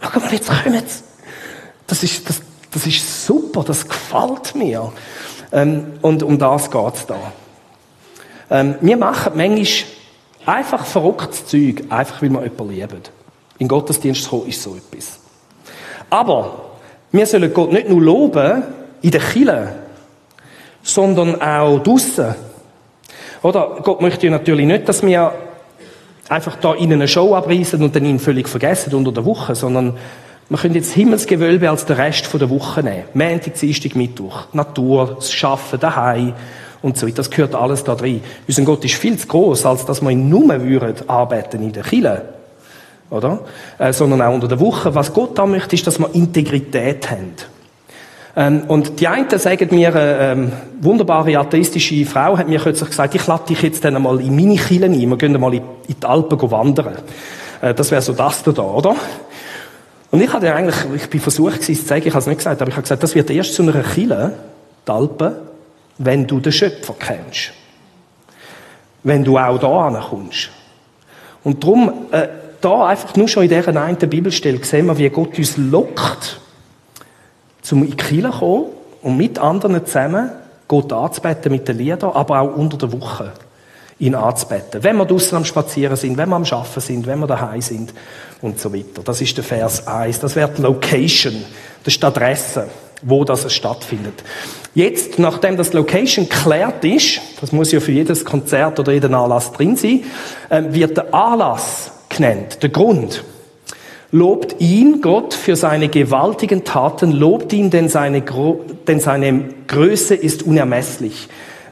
Schau 0.00 0.20
mal, 0.20 0.32
jetzt 0.32 0.48
kommt's. 0.48 1.02
Das 1.86 2.02
ist, 2.02 2.28
das, 2.28 2.40
das 2.72 2.86
ist 2.86 3.26
super, 3.26 3.62
das 3.62 3.86
gefällt 3.86 4.54
mir. 4.54 4.92
Ähm, 5.52 5.92
und 6.02 6.22
um 6.22 6.38
das 6.38 6.70
geht's 6.70 7.06
da. 7.06 7.32
Ähm, 8.50 8.76
wir 8.80 8.96
machen 8.96 9.32
manchmal 9.36 9.90
einfach 10.46 10.86
verrücktes 10.86 11.46
Zeug, 11.46 11.84
einfach 11.90 12.22
weil 12.22 12.30
wir 12.30 12.42
jemanden 12.42 12.70
lieben. 12.70 13.02
In 13.58 13.68
Gottesdienst 13.68 14.24
zu 14.24 14.30
kommen 14.30 14.48
ist 14.48 14.62
so 14.62 14.76
etwas. 14.76 15.18
Aber 16.10 16.66
wir 17.12 17.26
sollen 17.26 17.52
Gott 17.52 17.72
nicht 17.72 17.88
nur 17.88 18.00
loben 18.00 18.62
in 19.02 19.10
der 19.10 19.20
Kirche, 19.20 19.68
sondern 20.82 21.40
auch 21.40 21.78
draussen. 21.80 22.34
Oder 23.42 23.78
Gott 23.82 24.00
möchte 24.00 24.30
natürlich 24.30 24.66
nicht, 24.66 24.88
dass 24.88 25.02
wir 25.02 25.32
einfach 26.28 26.56
da 26.56 26.74
in 26.74 26.92
eine 26.92 27.08
Show 27.08 27.34
abreißen 27.34 27.82
und 27.82 27.94
dann 27.94 28.04
ihn 28.04 28.18
völlig 28.18 28.48
vergessen 28.48 28.94
unter 28.94 29.12
der 29.12 29.24
Woche, 29.24 29.54
sondern 29.54 29.96
wir 30.48 30.58
können 30.58 30.74
jetzt 30.74 30.92
Himmelsgewölbe 30.92 31.68
als 31.68 31.86
den 31.86 31.96
Rest 31.96 32.32
der 32.32 32.50
Woche 32.50 32.82
nehmen. 32.82 33.04
Montag, 33.14 33.54
Dienstag, 33.54 33.96
Mittwoch. 33.96 34.44
Natur, 34.52 35.16
das 35.16 35.32
Schaffen, 35.32 35.80
daheim 35.80 36.34
und 36.82 36.96
so 36.96 37.06
weiter. 37.06 37.16
Das 37.16 37.30
gehört 37.30 37.54
alles 37.54 37.82
da 37.82 37.96
drin. 37.96 38.20
Unser 38.46 38.62
Gott 38.62 38.84
ist 38.84 38.94
viel 38.94 39.16
zu 39.18 39.26
groß, 39.26 39.66
als 39.66 39.84
dass 39.86 40.02
wir 40.02 40.10
ihn 40.10 40.28
nur 40.28 40.48
würden 40.62 41.08
arbeiten 41.08 41.62
in 41.62 41.72
der 41.72 41.82
Kille. 41.82 42.35
Oder? 43.10 43.40
Äh, 43.78 43.92
sondern 43.92 44.22
auch 44.22 44.34
unter 44.34 44.48
der 44.48 44.60
Woche. 44.60 44.94
Was 44.94 45.12
Gott 45.12 45.38
da 45.38 45.46
möchte, 45.46 45.76
ist, 45.76 45.86
dass 45.86 45.98
wir 45.98 46.14
Integrität 46.14 47.10
haben. 47.10 47.34
Ähm, 48.36 48.64
und 48.68 49.00
die 49.00 49.08
einen 49.08 49.30
sagen 49.38 49.68
mir, 49.70 49.88
eine 49.88 50.18
ähm, 50.18 50.52
wunderbare 50.80 51.38
atheistische 51.38 52.04
Frau 52.04 52.36
hat 52.36 52.48
mir 52.48 52.60
kürzlich 52.60 52.90
gesagt, 52.90 53.14
ich 53.14 53.26
lade 53.26 53.44
dich 53.48 53.62
jetzt 53.62 53.82
dann 53.84 53.96
einmal 53.96 54.20
in 54.20 54.36
meine 54.36 54.56
Kille 54.56 54.86
ein, 54.86 55.08
wir 55.08 55.16
gehen 55.16 55.40
mal 55.40 55.54
in, 55.54 55.62
in 55.88 55.96
die 56.00 56.06
Alpen 56.06 56.50
wandern. 56.50 56.98
Äh, 57.62 57.72
das 57.72 57.90
wäre 57.90 58.02
so 58.02 58.12
das 58.12 58.42
da, 58.42 58.62
oder? 58.62 58.94
Und 60.10 60.20
ich 60.20 60.32
hatte 60.32 60.54
eigentlich, 60.54 60.76
ich 60.94 61.08
bin 61.08 61.20
versucht 61.20 61.60
gewesen, 61.60 61.80
zu 61.80 61.88
sagen, 61.88 62.02
ich 62.06 62.12
habe 62.12 62.20
es 62.20 62.26
nicht 62.26 62.38
gesagt, 62.38 62.60
aber 62.60 62.68
ich 62.68 62.76
habe 62.76 62.82
gesagt, 62.82 63.02
das 63.02 63.14
wird 63.14 63.30
erst 63.30 63.54
zu 63.54 63.62
einer 63.62 63.82
Kille, 63.82 64.34
die 64.86 64.90
Alpen, 64.90 65.32
wenn 65.98 66.26
du 66.26 66.38
den 66.38 66.52
Schöpfer 66.52 66.94
kennst. 66.98 67.52
Wenn 69.02 69.24
du 69.24 69.38
auch 69.38 69.58
da 69.58 69.86
ankommst. 69.86 70.50
Und 71.42 71.62
darum, 71.62 71.92
äh, 72.10 72.28
da 72.66 72.86
einfach 72.86 73.14
nur 73.14 73.28
schon 73.28 73.44
in 73.44 73.48
dieser 73.48 73.80
einen 73.80 73.96
Bibelstelle 73.96 74.62
sehen 74.64 74.86
wir, 74.86 74.98
wie 74.98 75.08
Gott 75.08 75.38
uns 75.38 75.56
lockt, 75.56 76.40
zum 77.62 77.84
in 77.84 77.96
die 77.96 78.22
kommen 78.22 78.66
und 79.02 79.16
mit 79.16 79.38
anderen 79.38 79.86
zusammen 79.86 80.30
Gott 80.66 80.92
anzubeten 80.92 81.52
mit 81.52 81.68
den 81.68 81.78
Liedern, 81.78 82.10
aber 82.12 82.40
auch 82.40 82.56
unter 82.56 82.76
der 82.76 82.92
Woche 82.92 83.32
ihn 84.00 84.16
anzubeten. 84.16 84.82
Wenn 84.82 84.96
wir 84.96 85.04
draußen 85.04 85.36
am 85.36 85.44
Spazieren 85.44 85.96
sind, 85.96 86.16
wenn 86.16 86.28
wir 86.28 86.34
am 86.34 86.44
Schaffen 86.44 86.80
sind, 86.80 87.06
wenn 87.06 87.20
wir 87.20 87.28
daheim 87.28 87.60
sind 87.60 87.94
und 88.42 88.58
so 88.58 88.74
weiter. 88.74 89.02
Das 89.04 89.20
ist 89.20 89.36
der 89.36 89.44
Vers 89.44 89.86
1. 89.86 90.18
Das 90.18 90.34
wäre 90.34 90.50
die 90.50 90.62
Location. 90.62 91.44
Das 91.84 91.94
ist 91.94 92.02
die 92.02 92.06
Adresse, 92.06 92.68
wo 93.02 93.24
das 93.24 93.50
stattfindet. 93.52 94.24
Jetzt, 94.74 95.20
nachdem 95.20 95.56
das 95.56 95.72
Location 95.72 96.28
geklärt 96.28 96.84
ist, 96.84 97.20
das 97.40 97.52
muss 97.52 97.70
ja 97.70 97.78
für 97.78 97.92
jedes 97.92 98.24
Konzert 98.24 98.80
oder 98.80 98.92
jeden 98.92 99.14
Anlass 99.14 99.52
drin 99.52 99.76
sein, 99.76 100.02
äh, 100.50 100.64
wird 100.68 100.96
der 100.96 101.14
Anlass 101.14 101.92
genannt, 102.16 102.62
der 102.62 102.70
Grund. 102.70 103.24
Lobt 104.12 104.60
ihn, 104.60 105.00
Gott, 105.02 105.34
für 105.34 105.56
seine 105.56 105.88
gewaltigen 105.88 106.64
Taten, 106.64 107.12
lobt 107.12 107.52
ihn, 107.52 107.70
denn 107.70 107.88
seine, 107.88 108.22
denn 108.86 109.00
seine 109.00 109.44
Größe 109.66 110.14
ist 110.14 110.44
unermesslich. 110.44 111.28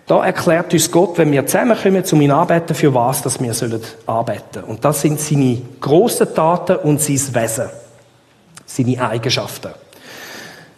Da 0.07 0.25
erklärt 0.25 0.73
uns 0.75 0.91
Gott, 0.91 1.17
wenn 1.17 1.33
wir 1.33 1.47
zusammenkommen, 1.47 2.05
zum 2.05 2.21
ihn 2.21 2.31
arbeiten, 2.31 2.75
für 2.75 2.93
was 2.93 3.23
dass 3.23 3.41
wir 3.41 3.55
sollen 3.55 3.81
arbeiten. 4.07 4.65
Und 4.65 4.85
das 4.85 5.01
sind 5.01 5.19
seine 5.19 5.63
grossen 5.81 6.35
Taten 6.35 6.77
und 6.77 7.01
sein 7.01 7.21
Wesen. 7.35 7.71
Seine 8.67 9.01
Eigenschaften. 9.01 9.71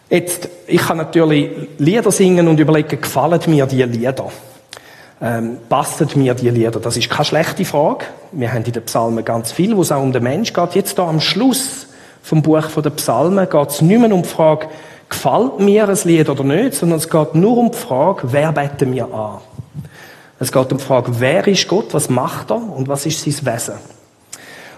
Jetzt, 0.09 0.47
ich 0.67 0.81
kann 0.81 0.97
natürlich 0.97 1.51
Lieder 1.77 2.11
singen 2.11 2.47
und 2.47 2.59
überlegen, 2.59 3.01
gefallen 3.01 3.41
mir 3.47 3.65
die 3.65 3.83
Lieder. 3.83 4.31
Ähm, 5.21 5.57
passen 5.69 6.09
mir 6.15 6.33
die 6.33 6.49
Lieder? 6.49 6.79
Das 6.79 6.97
ist 6.97 7.09
keine 7.09 7.25
schlechte 7.25 7.65
Frage. 7.65 8.05
Wir 8.31 8.53
haben 8.53 8.63
in 8.63 8.71
den 8.71 8.83
Psalmen 8.83 9.23
ganz 9.25 9.51
viel, 9.51 9.75
wo 9.75 9.81
es 9.81 9.91
auch 9.91 10.01
um 10.01 10.11
den 10.11 10.23
Mensch 10.23 10.53
geht. 10.53 10.75
Jetzt 10.75 10.97
da 10.99 11.07
am 11.07 11.19
Schluss 11.19 11.87
vom 12.21 12.41
Buch 12.41 12.67
der 12.75 12.89
Psalmen 12.91 13.49
geht 13.49 13.69
es 13.69 13.81
nicht 13.81 13.99
mehr 13.99 14.13
um 14.13 14.21
die 14.21 14.29
Frage, 14.29 14.67
gefällt 15.09 15.59
mir 15.59 15.87
ein 15.87 15.97
Lied 16.03 16.29
oder 16.29 16.43
nicht, 16.43 16.73
sondern 16.73 16.99
es 16.99 17.09
geht 17.09 17.35
nur 17.35 17.57
um 17.57 17.71
die 17.71 17.77
Frage, 17.77 18.23
wer 18.31 18.51
beten 18.51 18.89
mir 18.89 19.05
an? 19.13 19.37
Es 20.39 20.51
geht 20.51 20.71
um 20.71 20.77
die 20.77 20.83
Frage, 20.83 21.11
wer 21.19 21.47
ist 21.47 21.67
Gott, 21.67 21.93
was 21.93 22.09
macht 22.09 22.51
er 22.51 22.57
und 22.57 22.87
was 22.87 23.05
ist 23.05 23.23
sein 23.23 23.53
Wesen? 23.53 23.75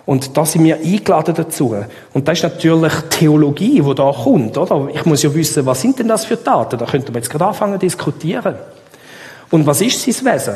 Und 0.05 0.35
da 0.37 0.45
sind 0.45 0.63
wir 0.63 0.77
eingeladen 0.77 1.35
dazu. 1.35 1.75
Und 2.13 2.27
das 2.27 2.39
ist 2.39 2.43
natürlich 2.43 2.93
Theologie, 3.11 3.81
die 3.81 3.95
da 3.95 4.11
kommt, 4.11 4.57
oder? 4.57 4.87
Ich 4.93 5.05
muss 5.05 5.21
ja 5.21 5.33
wissen, 5.33 5.65
was 5.65 5.81
sind 5.81 5.99
denn 5.99 6.07
das 6.07 6.25
für 6.25 6.35
Daten? 6.35 6.79
Da 6.79 6.85
könnten 6.85 7.13
wir 7.13 7.21
jetzt 7.21 7.29
gerade 7.29 7.45
anfangen 7.45 7.73
zu 7.73 7.79
diskutieren. 7.79 8.55
Und 9.51 9.65
was 9.65 9.81
ist 9.81 10.01
sein 10.01 10.33
Wesen? 10.33 10.55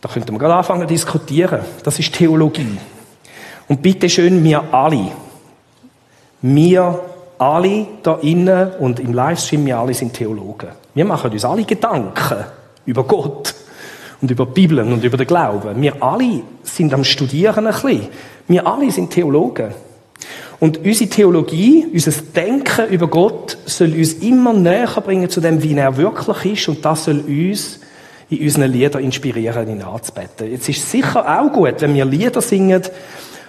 Da 0.00 0.08
könnten 0.08 0.32
wir 0.32 0.38
gerade 0.38 0.56
anfangen 0.56 0.82
zu 0.82 0.94
diskutieren. 0.94 1.60
Das 1.82 1.98
ist 1.98 2.12
Theologie. 2.12 2.78
Und 3.68 3.80
bitte 3.82 4.08
schön, 4.08 4.42
wir 4.42 4.74
alle. 4.74 5.12
Wir 6.42 7.00
alle 7.38 7.86
da 8.02 8.18
innen 8.22 8.72
und 8.74 9.00
im 9.00 9.12
Livestream, 9.12 9.64
wir 9.66 9.78
alle 9.78 9.94
sind 9.94 10.12
Theologen. 10.12 10.70
Wir 10.94 11.04
machen 11.04 11.30
uns 11.30 11.44
alle 11.44 11.64
Gedanken 11.64 12.44
über 12.84 13.04
Gott 13.04 13.54
und 14.20 14.30
über 14.30 14.46
die 14.46 14.52
Bibel 14.52 14.80
und 14.80 15.02
über 15.02 15.16
den 15.16 15.26
Glauben. 15.26 15.80
Wir 15.80 16.02
alle 16.02 16.42
sind 16.62 16.92
am 16.92 17.04
Studieren 17.04 17.66
ein 17.66 17.72
bisschen. 17.72 18.08
Wir 18.48 18.66
alle 18.66 18.90
sind 18.90 19.10
Theologen. 19.10 19.72
Und 20.62 20.78
unsere 20.84 21.10
Theologie, 21.10 21.88
unser 21.92 22.12
Denken 22.36 22.88
über 22.88 23.08
Gott 23.08 23.58
soll 23.66 23.94
uns 23.94 24.12
immer 24.12 24.52
näher 24.52 24.86
bringen 25.04 25.28
zu 25.28 25.40
dem, 25.40 25.60
wie 25.60 25.74
er 25.76 25.96
wirklich 25.96 26.52
ist. 26.52 26.68
Und 26.68 26.84
das 26.84 27.06
soll 27.06 27.18
uns 27.18 27.80
in 28.30 28.42
unseren 28.42 28.70
Liedern 28.70 29.02
inspirieren, 29.02 29.68
ihn 29.68 29.82
anzubeten. 29.82 30.52
Jetzt 30.52 30.68
ist 30.68 30.78
es 30.78 30.88
sicher 30.92 31.26
auch 31.26 31.52
gut, 31.52 31.80
wenn 31.80 31.94
wir 31.94 32.04
Lieder 32.04 32.40
singen, 32.40 32.80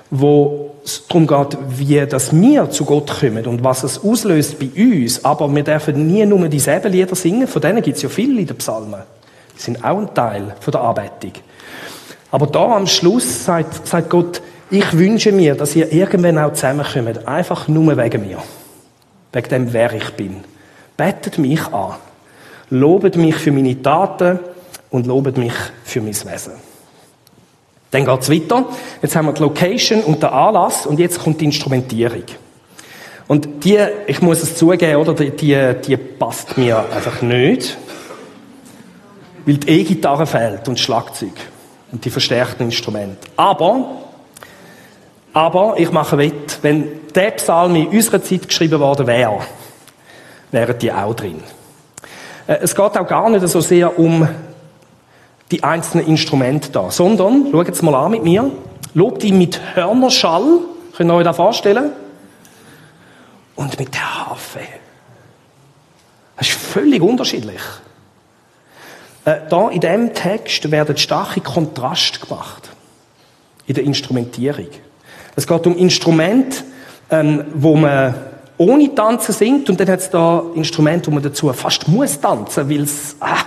wo 0.09 0.71
es 0.83 1.05
darum 1.07 1.27
geht, 1.27 1.55
wie 1.77 2.03
das 2.03 2.33
wir 2.33 2.71
zu 2.71 2.83
Gott 2.83 3.19
kommen 3.19 3.45
und 3.45 3.63
was 3.63 3.83
es 3.83 4.03
auslöst 4.03 4.57
bei 4.57 4.71
uns. 4.75 5.23
Aber 5.23 5.53
wir 5.53 5.63
dürfen 5.63 6.07
nie 6.07 6.25
nur 6.25 6.47
dieselben 6.47 6.91
Lieder 6.91 7.13
singen. 7.13 7.47
Von 7.47 7.61
denen 7.61 7.83
gibt 7.83 7.97
es 7.97 8.01
ja 8.01 8.09
viele 8.09 8.41
in 8.41 8.47
den 8.47 8.57
Psalmen. 8.57 9.03
Die 9.55 9.61
sind 9.61 9.85
auch 9.85 9.99
ein 9.99 10.11
Teil 10.15 10.55
von 10.59 10.71
der 10.71 10.81
Anbetung. 10.81 11.33
Aber 12.31 12.47
da 12.47 12.75
am 12.75 12.87
Schluss 12.87 13.45
sagt, 13.45 13.85
sagt 13.85 14.09
Gott, 14.09 14.41
ich 14.73 14.97
wünsche 14.97 15.31
mir, 15.31 15.53
dass 15.53 15.75
ihr 15.75 15.91
irgendwann 15.93 16.39
auch 16.39 16.53
zusammenkommt. 16.53 17.27
Einfach 17.27 17.67
nur 17.67 17.95
wegen 17.95 18.25
mir. 18.25 18.39
Wegen 19.31 19.49
dem, 19.49 19.73
wer 19.73 19.93
ich 19.93 20.09
bin. 20.11 20.43
Betet 20.97 21.37
mich 21.37 21.65
an. 21.67 21.95
Lobet 22.71 23.15
mich 23.15 23.35
für 23.35 23.51
meine 23.51 23.79
Taten 23.81 24.39
und 24.89 25.05
lobet 25.05 25.37
mich 25.37 25.53
für 25.83 26.01
mein 26.01 26.15
Wesen. 26.15 26.53
Dann 27.91 28.05
geht's 28.05 28.31
weiter. 28.31 28.65
Jetzt 29.03 29.15
haben 29.15 29.27
wir 29.27 29.33
die 29.33 29.43
Location 29.43 30.01
und 30.01 30.23
den 30.23 30.29
Anlass 30.29 30.87
und 30.87 30.97
jetzt 30.97 31.19
kommt 31.19 31.39
die 31.39 31.45
Instrumentierung. 31.45 32.23
Und 33.27 33.63
die, 33.63 33.77
ich 34.07 34.21
muss 34.23 34.41
es 34.41 34.55
zugeben, 34.55 34.95
oder, 34.95 35.13
die, 35.13 35.29
die, 35.29 35.75
die 35.85 35.97
passt 35.97 36.57
mir 36.57 36.79
einfach 36.79 37.21
nicht. 37.21 37.77
Weil 39.45 39.57
die 39.57 39.69
E-Gitarre 39.69 40.25
fehlt 40.25 40.67
und 40.67 40.79
Schlagzeug. 40.79 41.33
Und 41.91 42.03
die 42.03 42.09
verstärkten 42.09 42.65
Instrumente. 42.65 43.27
Aber, 43.37 44.02
aber 45.33 45.75
ich 45.77 45.91
mache 45.91 46.17
wett, 46.17 46.59
wenn 46.61 47.07
der 47.13 47.31
Psalm 47.31 47.75
in 47.75 47.87
unserer 47.87 48.21
Zeit 48.21 48.47
geschrieben 48.47 48.79
worden 48.79 49.07
wäre, 49.07 49.39
wären 50.51 50.77
die 50.77 50.91
auch 50.91 51.15
drin. 51.15 51.41
Äh, 52.47 52.59
Es 52.61 52.75
geht 52.75 52.97
auch 52.97 53.07
gar 53.07 53.29
nicht 53.29 53.47
so 53.47 53.59
sehr 53.61 53.97
um 53.97 54.27
die 55.51 55.63
einzelnen 55.63 56.07
Instrumente 56.07 56.71
da, 56.71 56.89
sondern, 56.89 57.47
schaut 57.51 57.67
jetzt 57.67 57.83
mal 57.83 57.95
an 57.95 58.11
mit 58.11 58.23
mir, 58.23 58.49
lobt 58.93 59.23
ihn 59.23 59.37
mit 59.37 59.59
Hörnerschall, 59.75 60.59
könnt 60.95 61.11
ihr 61.11 61.15
euch 61.15 61.23
das 61.23 61.35
vorstellen? 61.35 61.91
Und 63.55 63.77
mit 63.79 63.93
der 63.93 64.27
Harfe. 64.27 64.61
Das 66.37 66.47
ist 66.47 66.57
völlig 66.57 67.01
unterschiedlich. 67.01 67.61
Äh, 69.25 69.41
da 69.49 69.69
in 69.69 69.79
diesem 69.79 70.13
Text 70.13 70.69
werden 70.71 70.97
starke 70.97 71.41
Kontraste 71.41 72.19
gemacht. 72.19 72.69
In 73.65 73.75
der 73.75 73.83
Instrumentierung. 73.83 74.67
Es 75.35 75.47
geht 75.47 75.67
um 75.67 75.75
Instrumente, 75.77 76.59
ähm, 77.09 77.45
wo 77.53 77.75
man 77.75 78.13
ohne 78.57 78.93
Tanzen 78.93 79.33
singt 79.33 79.69
und 79.69 79.79
dann 79.79 79.89
hat 79.89 79.99
es 79.99 80.09
da 80.09 80.43
Instrumente, 80.55 81.07
wo 81.07 81.15
man 81.15 81.23
dazu 81.23 81.51
fast 81.53 81.87
muss 81.87 82.19
tanzen, 82.19 82.69
weil 82.69 82.81
es, 82.81 83.15
ah, 83.19 83.37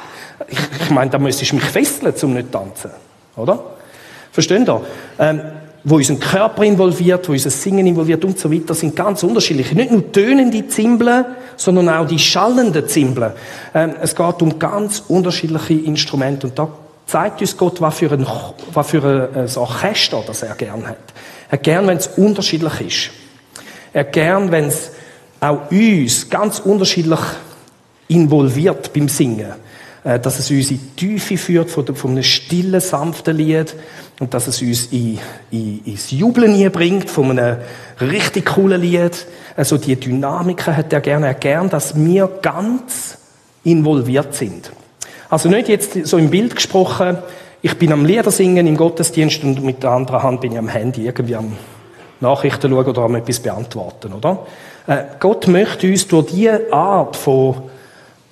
ich, 0.48 0.58
ich 0.82 0.90
meine, 0.90 1.10
da 1.10 1.18
müsstest 1.18 1.52
du 1.52 1.56
mich 1.56 1.64
fesseln, 1.64 2.14
um 2.22 2.34
nicht 2.34 2.52
tanzen. 2.52 2.90
Oder? 3.36 3.62
Versteht 4.32 4.68
ihr? 4.68 4.80
Ähm, 5.18 5.40
wo 5.88 5.96
unseren 5.96 6.18
Körper 6.18 6.64
involviert, 6.64 7.28
wo 7.28 7.32
unser 7.32 7.50
Singen 7.50 7.86
involviert 7.86 8.24
und 8.24 8.36
so 8.38 8.52
weiter, 8.52 8.74
sind 8.74 8.96
ganz 8.96 9.22
unterschiedlich. 9.22 9.72
Nicht 9.72 9.92
nur 9.92 10.10
tönende 10.10 10.66
Zimbeln, 10.66 11.24
sondern 11.56 11.88
auch 11.88 12.08
die 12.08 12.18
schallenden 12.18 12.88
Zimbeln. 12.88 13.32
Ähm, 13.72 13.94
es 14.02 14.16
geht 14.16 14.42
um 14.42 14.58
ganz 14.58 15.04
unterschiedliche 15.06 15.74
Instrumente 15.74 16.48
und 16.48 16.58
da 16.58 16.68
zeigt 17.06 17.40
uns 17.40 17.56
Gott, 17.56 17.80
was 17.80 17.98
für 17.98 18.10
ein, 18.10 18.26
was 18.72 18.90
für 18.90 19.02
ein, 19.02 19.44
ein 19.44 19.56
Orchester 19.56 20.24
das 20.26 20.42
er 20.42 20.56
gern 20.56 20.88
hat. 20.88 20.98
Er 21.50 21.58
gern, 21.58 21.86
wenn 21.86 21.98
es 21.98 22.08
unterschiedlich 22.08 22.80
ist. 22.80 23.10
Er 23.92 24.04
gern, 24.04 24.50
wenn 24.50 24.66
es 24.66 24.90
auch 25.40 25.70
uns 25.70 26.28
ganz 26.28 26.58
unterschiedlich 26.60 27.20
involviert 28.08 28.92
beim 28.92 29.08
Singen. 29.08 29.52
Äh, 30.04 30.18
Dass 30.20 30.38
es 30.38 30.50
uns 30.50 30.70
in 30.70 30.78
die 30.78 30.96
Tiefe 30.96 31.36
führt 31.36 31.70
von, 31.70 31.86
einem 32.10 32.22
stillen, 32.22 32.80
sanften 32.80 33.36
Lied 33.36 33.74
und 34.20 34.32
dass 34.32 34.46
es 34.46 34.62
uns 34.62 34.86
in, 34.86 35.18
in, 35.50 35.84
ins 35.84 36.10
Jubeln 36.10 36.70
bringt 36.72 37.10
von 37.10 37.38
einem 37.38 37.58
richtig 38.00 38.46
coolen 38.46 38.80
Lied. 38.80 39.26
Also 39.56 39.78
die 39.78 39.96
Dynamiken 39.96 40.76
hat 40.76 40.92
er 40.92 41.00
gerne. 41.00 41.26
Er 41.26 41.34
gern, 41.34 41.68
dass 41.68 41.94
wir 41.96 42.28
ganz 42.40 43.18
involviert 43.64 44.34
sind. 44.34 44.70
Also 45.28 45.48
nicht 45.48 45.68
jetzt 45.68 46.06
so 46.06 46.18
im 46.18 46.30
Bild 46.30 46.54
gesprochen, 46.54 47.18
ich 47.66 47.78
bin 47.78 47.92
am 47.92 48.04
Lieder 48.04 48.30
singen 48.30 48.68
im 48.68 48.76
Gottesdienst 48.76 49.42
und 49.42 49.64
mit 49.64 49.82
der 49.82 49.90
anderen 49.90 50.22
Hand 50.22 50.40
bin 50.40 50.52
ich 50.52 50.58
am 50.58 50.68
Handy 50.68 51.04
irgendwie 51.04 51.34
am 51.34 51.56
Nachrichten 52.20 52.70
schauen 52.70 52.86
oder 52.86 53.02
am 53.02 53.16
etwas 53.16 53.40
beantworten, 53.40 54.12
oder? 54.12 54.46
Äh, 54.86 55.02
Gott 55.18 55.48
möchte 55.48 55.88
uns 55.88 56.06
durch 56.06 56.26
diese 56.26 56.72
Art 56.72 57.16
von 57.16 57.62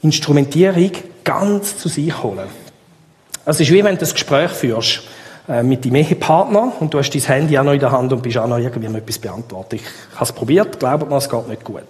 Instrumentierung 0.02 0.92
ganz 1.24 1.76
zu 1.78 1.88
sich 1.88 2.22
holen. 2.22 2.46
Es 3.44 3.58
ist 3.58 3.72
wie 3.72 3.82
wenn 3.82 3.98
du 3.98 4.04
ein 4.04 4.12
Gespräch 4.12 4.52
führst 4.52 5.02
äh, 5.48 5.64
mit 5.64 5.84
deinem 5.84 5.96
Ehepartner 5.96 6.72
und 6.78 6.94
du 6.94 6.98
hast 7.00 7.10
dein 7.10 7.22
Handy 7.22 7.58
auch 7.58 7.64
noch 7.64 7.72
in 7.72 7.80
der 7.80 7.90
Hand 7.90 8.12
und 8.12 8.22
bist 8.22 8.38
auch 8.38 8.46
noch 8.46 8.58
irgendwie 8.58 8.86
am 8.86 8.94
etwas 8.94 9.18
beantworten. 9.18 9.74
Ich 9.74 9.82
habe 10.14 10.26
es 10.26 10.32
probiert, 10.32 10.78
glaubt 10.78 11.10
mir, 11.10 11.16
es 11.16 11.28
geht 11.28 11.48
nicht 11.48 11.64
gut. 11.64 11.82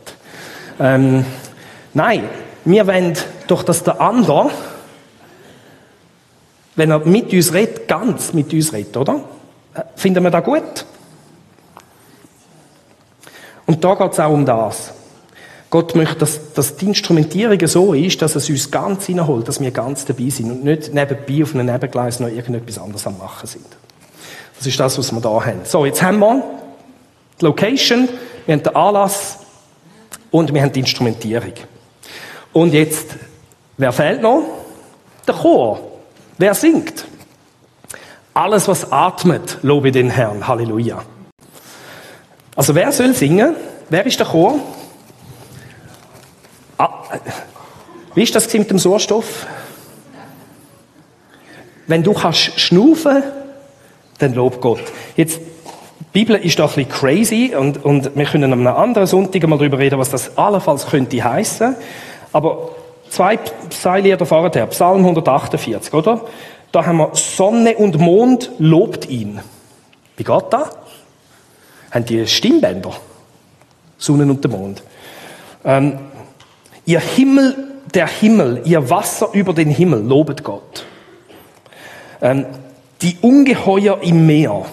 Ähm, 0.80 1.26
nein, 1.92 2.24
wir 2.64 2.87
wollen 2.87 3.12
doch, 3.48 3.64
dass 3.64 3.83
der 3.83 4.00
andere, 4.00 4.50
wenn 6.77 6.91
er 6.91 7.01
mit 7.01 7.33
uns 7.33 7.53
redet, 7.53 7.89
ganz 7.89 8.33
mit 8.33 8.53
uns 8.53 8.73
redet, 8.73 8.97
oder? 8.97 9.21
Äh, 9.75 9.83
Finden 9.97 10.23
wir 10.23 10.31
das 10.31 10.45
gut? 10.45 10.87
Und 13.67 13.83
da 13.83 13.95
geht 13.95 14.13
es 14.13 14.21
auch 14.21 14.33
um 14.33 14.45
das. 14.45 14.93
Gott 15.71 15.95
möchte, 15.97 16.17
dass, 16.17 16.53
dass 16.53 16.77
die 16.77 16.87
Instrumentierung 16.87 17.67
so 17.67 17.95
ist, 17.95 18.23
dass 18.23 18.37
es 18.37 18.49
uns 18.49 18.71
ganz 18.71 19.07
hineinholt, 19.07 19.49
dass 19.49 19.61
wir 19.61 19.71
ganz 19.71 20.05
dabei 20.05 20.29
sind 20.29 20.51
und 20.51 20.65
nicht 20.65 20.95
nebenbei 20.95 21.43
auf 21.43 21.55
einem 21.55 21.67
Nebengleis 21.67 22.21
noch 22.21 22.29
irgendetwas 22.29 22.79
anderes 22.79 23.07
am 23.07 23.19
Machen 23.19 23.47
sind. 23.49 23.67
Das 24.57 24.67
ist 24.67 24.79
das, 24.79 24.97
was 24.99 25.11
wir 25.11 25.21
da 25.21 25.45
haben. 25.45 25.61
So, 25.65 25.85
jetzt 25.85 26.01
haben 26.01 26.21
wir 26.21 26.45
die 27.41 27.45
Location, 27.45 28.09
wir 28.47 28.55
haben 28.55 28.63
den 28.63 28.77
Anlass 28.77 29.39
und 30.31 30.55
wir 30.55 30.62
haben 30.62 30.72
die 30.72 30.81
Instrumentierung. 30.81 31.55
Und 32.53 32.72
jetzt, 32.72 33.16
wer 33.77 33.93
fehlt 33.93 34.22
noch? 34.22 34.45
Der 35.27 35.35
Chor. 35.35 35.93
Wer 36.39 36.55
singt? 36.55 37.05
Alles, 38.32 38.66
was 38.66 38.91
atmet, 38.91 39.59
lobe 39.62 39.93
den 39.93 40.11
Herrn. 40.11 40.49
Halleluja. 40.49 41.03
Also 42.57 42.74
wer 42.74 42.91
soll 42.93 43.14
singen? 43.14 43.55
Wer 43.89 44.07
ist 44.07 44.18
der 44.18 44.26
Chor? 44.26 44.59
Ah, 46.78 46.91
wie 48.14 48.22
ist 48.22 48.35
das 48.35 48.53
mit 48.53 48.70
dem 48.70 48.78
Sauerstoff? 48.78 49.47
Wenn 51.87 52.03
du 52.03 52.12
kannst 52.12 52.59
schnaufen, 52.59 53.22
dann 54.18 54.35
lob 54.35 54.61
Gott. 54.61 54.80
Jetzt, 55.16 55.39
die 55.39 56.24
Bibel 56.24 56.37
ist 56.37 56.59
doch 56.59 56.76
ein 56.76 56.85
bisschen 56.85 56.91
crazy 56.91 57.55
und, 57.57 57.85
und 57.85 58.16
wir 58.16 58.24
können 58.24 58.53
am 58.53 58.66
anderen 58.66 59.07
Sonntag 59.07 59.47
mal 59.47 59.59
darüber 59.59 59.78
reden, 59.78 59.99
was 59.99 60.11
das 60.11 60.37
allenfalls 60.39 60.87
könnte 60.87 61.22
heißen. 61.22 61.76
Aber 62.32 62.70
zwei 63.15 63.37
Psalmlieder 63.37 64.27
vorher, 64.27 64.67
Psalm 64.67 64.99
148, 64.99 65.95
oder? 65.95 66.23
Da 66.73 66.85
haben 66.85 66.99
wir 66.99 67.11
Sonne 67.15 67.77
und 67.77 67.99
Mond 67.99 68.51
lobt 68.59 69.09
ihn. 69.09 69.41
Wie 70.17 70.25
geht 70.25 70.45
das? 70.51 70.71
Haben 71.93 72.05
die 72.05 72.27
Stimmbänder? 72.27 72.93
Sonne 73.97 74.25
und 74.25 74.43
der 74.43 74.51
Mond. 74.51 74.83
Ähm, 75.65 75.99
ihr 76.85 76.99
Himmel, 76.99 77.55
der 77.95 78.09
Himmel, 78.09 78.62
ihr 78.65 78.91
Wasser 78.91 79.29
über 79.33 79.55
den 79.55 79.71
Himmel, 79.71 80.03
lobet 80.03 80.43
Gott. 80.43 80.85
Ähm, 82.21 82.47
die 83.01 83.17
Ungeheuer 83.21 84.03
im 84.03 84.27
Meer. 84.27 84.67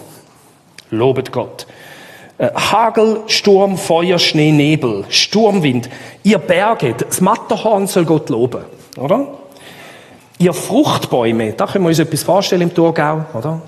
Lobet 0.89 1.32
Gott. 1.32 1.68
Äh, 2.42 2.50
Hagel, 2.56 3.22
Sturm, 3.28 3.78
Feuer, 3.78 4.18
Schnee, 4.18 4.52
Nebel, 4.52 5.06
Sturmwind. 5.10 5.89
Ihr 6.24 6.39
Berge, 6.39 6.96
das 6.98 7.22
Matterhorn 7.22 7.86
soll 7.86 8.04
Gott 8.04 8.30
loben, 8.30 8.64
oder? 8.98 9.28
Ihr 10.39 10.52
Fruchtbäume, 10.52 11.54
da 11.54 11.68
können 11.68 11.84
wir 11.86 11.89
uns 11.89 12.00
etwas 12.00 12.24
vorstellen 12.24 12.64
im 12.64 12.74
Thurgau, 12.74 13.26
oder? 13.36 13.62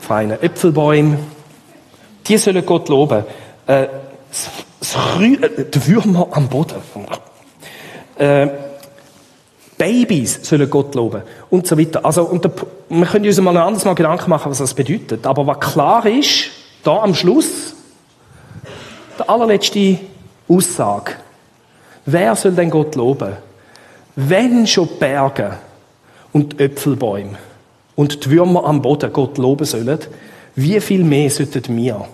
Feine 0.00 0.42
Äpfelbäume, 0.42 1.18
die 2.26 2.38
sollen 2.38 2.66
Gott 2.66 2.88
loben. 2.88 3.22
Äh, 3.68 3.86
das, 4.80 4.94
Krü 5.14 5.34
äh, 5.34 5.64
die 5.72 5.86
Würmer 5.86 6.26
am 6.32 6.48
Boden. 6.48 6.74
Äh, 8.18 8.48
Babys 9.78 10.40
sollen 10.42 10.68
Gott 10.68 10.96
loben 10.96 11.22
und 11.50 11.68
so 11.68 11.78
weiter. 11.78 12.04
Also, 12.04 12.24
und 12.24 12.42
der, 12.42 12.50
wir 12.88 13.06
können 13.06 13.26
uns 13.26 13.40
mal 13.40 13.56
ein 13.56 13.62
anderes 13.62 13.84
Mal 13.84 13.94
Gedanken 13.94 14.28
machen, 14.28 14.50
was 14.50 14.58
das 14.58 14.74
bedeutet. 14.74 15.24
Aber 15.24 15.46
was 15.46 15.60
klar 15.60 16.04
ist, 16.06 16.50
da 16.82 17.02
am 17.02 17.14
Schluss, 17.14 17.74
der 19.18 19.28
allerletzte 19.28 19.98
Aussage. 20.48 21.12
Wer 22.06 22.34
soll 22.34 22.52
denn 22.52 22.70
Gott 22.70 22.94
loben? 22.94 23.36
Wenn 24.16 24.66
schon 24.66 24.88
die 24.88 24.98
Berge 24.98 25.58
und 26.32 26.54
die 26.58 26.64
Äpfelbäume 26.64 27.38
und 27.96 28.24
die 28.24 28.30
Würmer 28.30 28.64
am 28.64 28.82
Boden 28.82 29.12
Gott 29.12 29.38
loben 29.38 29.64
sollen, 29.64 29.98
wie 30.56 30.80
viel 30.80 31.04
mehr 31.04 31.30
sollten 31.30 31.76
wir, 31.76 32.06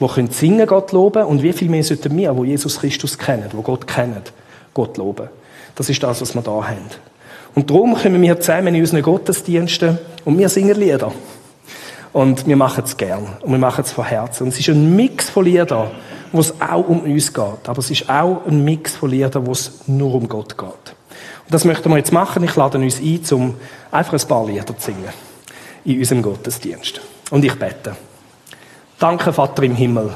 die 0.00 0.06
können 0.06 0.30
singen, 0.30 0.66
Gott 0.66 0.92
loben, 0.92 1.24
und 1.24 1.42
wie 1.42 1.52
viel 1.52 1.68
mehr 1.68 1.82
sollten 1.82 2.16
wir, 2.16 2.32
die 2.32 2.48
Jesus 2.48 2.78
Christus 2.78 3.18
kennen, 3.18 3.48
die 3.52 3.62
Gott 3.62 3.86
kennen, 3.86 4.22
Gott 4.72 4.96
loben. 4.96 5.28
Das 5.74 5.88
ist 5.88 6.02
das, 6.02 6.20
was 6.20 6.34
wir 6.34 6.42
da 6.42 6.50
haben. 6.50 6.86
Und 7.54 7.70
darum 7.70 7.94
kommen 7.94 8.22
wir 8.22 8.38
zusammen 8.38 8.74
in 8.74 8.82
unseren 8.82 9.02
Gottesdiensten 9.02 9.98
und 10.24 10.38
wir 10.38 10.48
singen 10.48 10.78
Lieder. 10.78 11.12
Und 12.12 12.46
wir 12.46 12.56
machen 12.56 12.84
es 12.84 12.96
gern. 12.96 13.26
Und 13.40 13.52
wir 13.52 13.58
machen 13.58 13.84
es 13.84 13.92
von 13.92 14.04
Herzen. 14.04 14.44
Und 14.44 14.48
es 14.50 14.60
ist 14.60 14.68
ein 14.68 14.96
Mix 14.96 15.28
von 15.30 15.44
Liedern, 15.44 15.90
wo 16.32 16.40
es 16.40 16.60
auch 16.60 16.88
um 16.88 17.00
uns 17.00 17.32
geht. 17.32 17.68
Aber 17.68 17.78
es 17.78 17.90
ist 17.90 18.08
auch 18.08 18.46
ein 18.46 18.64
Mix 18.64 18.96
von 18.96 19.10
Liedern, 19.10 19.46
wo 19.46 19.52
es 19.52 19.80
nur 19.86 20.14
um 20.14 20.28
Gott 20.28 20.56
geht. 20.56 20.68
Und 20.68 21.54
das 21.54 21.64
möchten 21.64 21.90
wir 21.90 21.96
jetzt 21.96 22.12
machen. 22.12 22.42
Ich 22.44 22.56
lade 22.56 22.78
uns 22.78 23.00
ein, 23.00 23.20
um 23.32 23.54
einfach 23.90 24.14
ein 24.14 24.28
paar 24.28 24.46
Lieder 24.46 24.76
zu 24.76 24.86
singen. 24.86 25.08
In 25.84 25.98
unserem 25.98 26.22
Gottesdienst. 26.22 27.00
Und 27.30 27.44
ich 27.44 27.54
bete. 27.58 27.96
Danke, 28.98 29.32
Vater 29.32 29.62
im 29.62 29.76
Himmel, 29.76 30.12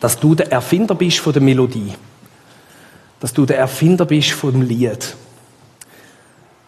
dass 0.00 0.18
du 0.18 0.34
der 0.34 0.50
Erfinder 0.50 0.94
bist 0.94 1.18
von 1.18 1.32
der 1.32 1.42
Melodie. 1.42 1.92
Dass 3.20 3.32
du 3.32 3.46
der 3.46 3.58
Erfinder 3.58 4.04
bist 4.04 4.32
von 4.32 4.52
dem 4.52 4.62
Lied. 4.62 5.16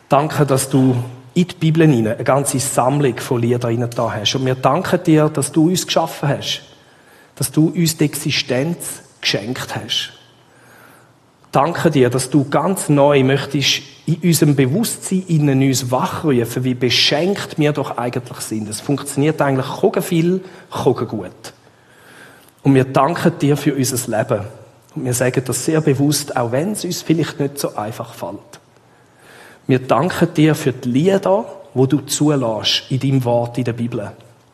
Danke, 0.08 0.46
dass 0.46 0.70
du 0.70 0.96
in 1.38 1.46
die 1.46 1.54
Bibel 1.54 1.86
hinein 1.86 2.14
eine 2.14 2.24
ganze 2.24 2.58
Sammlung 2.58 3.16
von 3.18 3.40
Liedern 3.40 3.88
da 3.94 4.12
hast. 4.12 4.34
Und 4.34 4.44
wir 4.44 4.56
danken 4.56 5.00
dir, 5.04 5.28
dass 5.28 5.52
du 5.52 5.68
uns 5.68 5.86
geschaffen 5.86 6.28
hast. 6.28 6.62
Dass 7.36 7.52
du 7.52 7.68
uns 7.68 7.96
die 7.96 8.06
Existenz 8.06 9.02
geschenkt 9.20 9.76
hast. 9.76 10.14
Danke 11.52 11.90
dir, 11.90 12.10
dass 12.10 12.28
du 12.28 12.48
ganz 12.48 12.88
neu 12.88 13.22
möchtest 13.22 13.82
in 14.06 14.16
unserem 14.16 14.56
Bewusstsein 14.56 15.24
innen 15.28 15.62
uns 15.62 15.90
wachrufen, 15.90 16.64
wie 16.64 16.74
beschenkt 16.74 17.56
wir 17.58 17.72
doch 17.72 17.96
eigentlich 17.96 18.40
sind. 18.40 18.68
Es 18.68 18.80
funktioniert 18.80 19.40
eigentlich 19.40 19.66
kogen 19.66 20.02
viel, 20.02 20.40
kogen 20.70 21.06
gut. 21.06 21.52
Und 22.64 22.74
wir 22.74 22.84
danken 22.84 23.38
dir 23.38 23.56
für 23.56 23.74
unser 23.74 24.18
Leben. 24.18 24.44
Und 24.94 25.04
wir 25.04 25.14
sagen 25.14 25.42
das 25.44 25.64
sehr 25.64 25.80
bewusst, 25.80 26.36
auch 26.36 26.50
wenn 26.50 26.72
es 26.72 26.84
uns 26.84 27.02
vielleicht 27.02 27.38
nicht 27.38 27.58
so 27.58 27.76
einfach 27.76 28.12
fällt. 28.12 28.60
Wir 29.68 29.80
danken 29.80 30.32
dir 30.32 30.54
für 30.54 30.72
die 30.72 30.88
Lieder, 30.88 31.44
wo 31.74 31.84
du 31.84 31.98
zulässt 32.00 32.84
in 32.88 33.00
deinem 33.00 33.22
Wort 33.24 33.58
in 33.58 33.64
der 33.64 33.74
Bibel. 33.74 34.10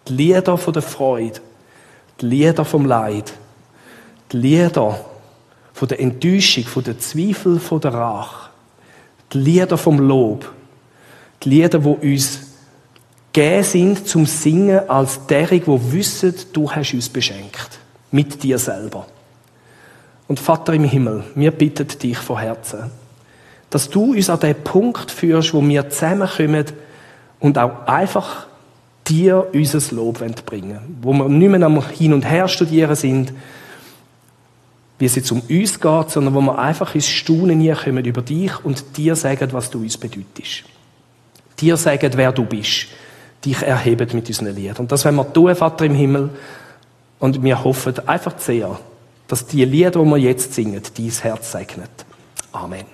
Die 0.09 0.13
Lieder 0.13 0.59
von 0.59 0.73
der 0.73 0.83
Freude, 0.83 1.41
die 2.21 2.27
Lieder 2.27 2.65
vom 2.65 2.85
Leid, 2.85 3.33
die 4.33 4.39
Lieder 4.39 4.99
von 5.73 5.89
der 5.89 6.01
Enttäuschung, 6.01 6.65
von 6.65 6.83
der 6.83 6.99
Zweifel, 6.99 7.61
von 7.61 7.81
der 7.81 7.95
Rache, 7.95 8.51
die 9.33 9.39
Lieder 9.39 9.79
vom 9.79 10.01
Lob, 10.01 10.53
die 11.45 11.49
Lieder, 11.51 11.85
wo 11.85 11.93
uns 11.93 12.41
gegeben 13.33 13.63
sind 13.63 14.09
zum 14.09 14.27
Singen 14.27 14.89
als 14.89 15.27
derig, 15.29 15.69
wo 15.69 15.81
wissen, 15.93 16.35
du 16.53 16.69
hast 16.69 16.93
uns 16.93 17.09
beschenkt 17.09 17.79
mit 18.11 18.43
dir 18.43 18.59
selber. 18.59 19.07
Und 20.27 20.41
Vater 20.41 20.73
im 20.73 20.85
Himmel, 20.85 21.23
wir 21.37 21.53
bitten 21.53 21.87
dich 21.87 22.19
von 22.19 22.39
Herzen, 22.39 22.91
dass 23.75 23.91
du 23.91 24.13
uns 24.13 24.31
an 24.31 24.39
den 24.39 24.55
Punkt 24.55 25.11
führst, 25.11 25.53
wo 25.53 25.61
wir 25.61 25.91
zusammenkommen 25.91 26.65
und 27.41 27.59
auch 27.59 27.89
einfach 27.89 28.47
dir 29.05 29.49
unser 29.53 29.97
Lob 29.97 30.23
bringen. 30.47 30.79
Wo 31.03 31.13
wir 31.13 31.29
nicht 31.29 31.49
mehr 31.49 31.63
am 31.63 31.85
Hin 31.89 32.13
und 32.13 32.23
Her 32.23 32.47
studieren 32.47 32.95
sind, 32.95 33.33
wie 35.01 35.07
es 35.07 35.17
jetzt 35.17 35.33
um 35.33 35.41
uns 35.41 35.81
geht, 35.81 36.11
sondern 36.11 36.35
wo 36.35 36.41
wir 36.41 36.57
einfach 36.57 36.95
ins 36.95 37.09
Staunen 37.09 37.75
kommen 37.75 38.05
über 38.05 38.23
dich 38.23 38.65
und 38.65 38.97
dir 38.97 39.17
sagen, 39.17 39.53
was 39.53 39.71
du 39.71 39.81
uns 39.81 39.99
bedeutest. 39.99 40.63
Dir 41.59 41.77
sagen, 41.77 42.13
wer 42.15 42.31
du 42.31 42.45
bist. 42.45 42.87
Dich 43.45 43.61
erheben 43.61 44.09
mit 44.13 44.29
unseren 44.29 44.55
Liedern. 44.55 44.77
Und 44.77 44.93
das 44.93 45.05
werden 45.05 45.17
wir 45.17 45.33
tun, 45.33 45.53
Vater 45.57 45.85
im 45.85 45.97
Himmel. 45.97 46.31
Und 47.19 47.43
wir 47.43 47.65
hoffen 47.65 47.95
einfach 48.07 48.39
sehr, 48.39 48.79
dass 49.27 49.47
die 49.47 49.65
Lieder, 49.65 49.91
die 49.91 49.99
wir 49.99 50.17
jetzt 50.19 50.55
singen, 50.55 50.81
dein 50.97 51.11
Herz 51.11 51.51
segnet. 51.51 51.91
Amen. 52.53 52.85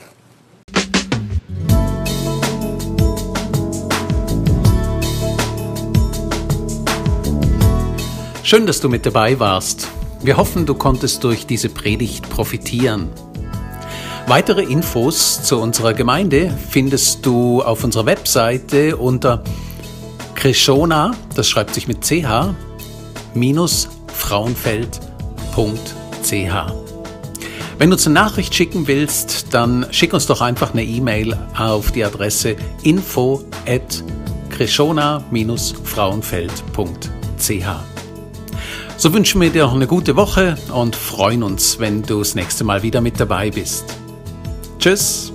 Schön, 8.51 8.67
dass 8.67 8.81
du 8.81 8.89
mit 8.89 9.07
dabei 9.07 9.39
warst. 9.39 9.87
Wir 10.25 10.37
hoffen, 10.37 10.67
du 10.67 10.75
konntest 10.75 11.23
durch 11.23 11.47
diese 11.47 11.69
Predigt 11.69 12.29
profitieren. 12.31 13.09
Weitere 14.27 14.65
Infos 14.65 15.45
zu 15.45 15.61
unserer 15.61 15.95
Gemeinde 15.95 16.53
findest 16.69 17.25
du 17.25 17.63
auf 17.63 17.85
unserer 17.85 18.07
Webseite 18.07 18.97
unter 18.97 19.45
Krishona, 20.35 21.13
das 21.37 21.49
schreibt 21.49 21.75
sich 21.75 21.87
mit 21.87 22.01
ch, 22.01 22.25
minus 23.35 23.89
frauenfeld.ch. 24.13 25.13
Wenn 27.79 27.91
du 27.91 27.95
uns 27.95 28.07
eine 28.07 28.15
Nachricht 28.15 28.53
schicken 28.53 28.89
willst, 28.89 29.55
dann 29.55 29.87
schick 29.93 30.13
uns 30.13 30.27
doch 30.27 30.41
einfach 30.41 30.73
eine 30.73 30.83
E-Mail 30.83 31.39
auf 31.57 31.93
die 31.93 32.05
Adresse 32.05 32.57
info 32.83 33.45
at 33.65 34.03
frauenfeld.ch. 35.85 38.00
So 39.01 39.15
wünschen 39.15 39.41
wir 39.41 39.49
dir 39.49 39.63
noch 39.63 39.75
eine 39.75 39.87
gute 39.87 40.15
Woche 40.15 40.59
und 40.75 40.95
freuen 40.95 41.43
uns, 41.43 41.79
wenn 41.79 42.03
du 42.03 42.19
das 42.19 42.35
nächste 42.35 42.65
Mal 42.65 42.83
wieder 42.83 43.01
mit 43.01 43.19
dabei 43.19 43.51
bist. 43.51 43.97
Tschüss! 44.79 45.30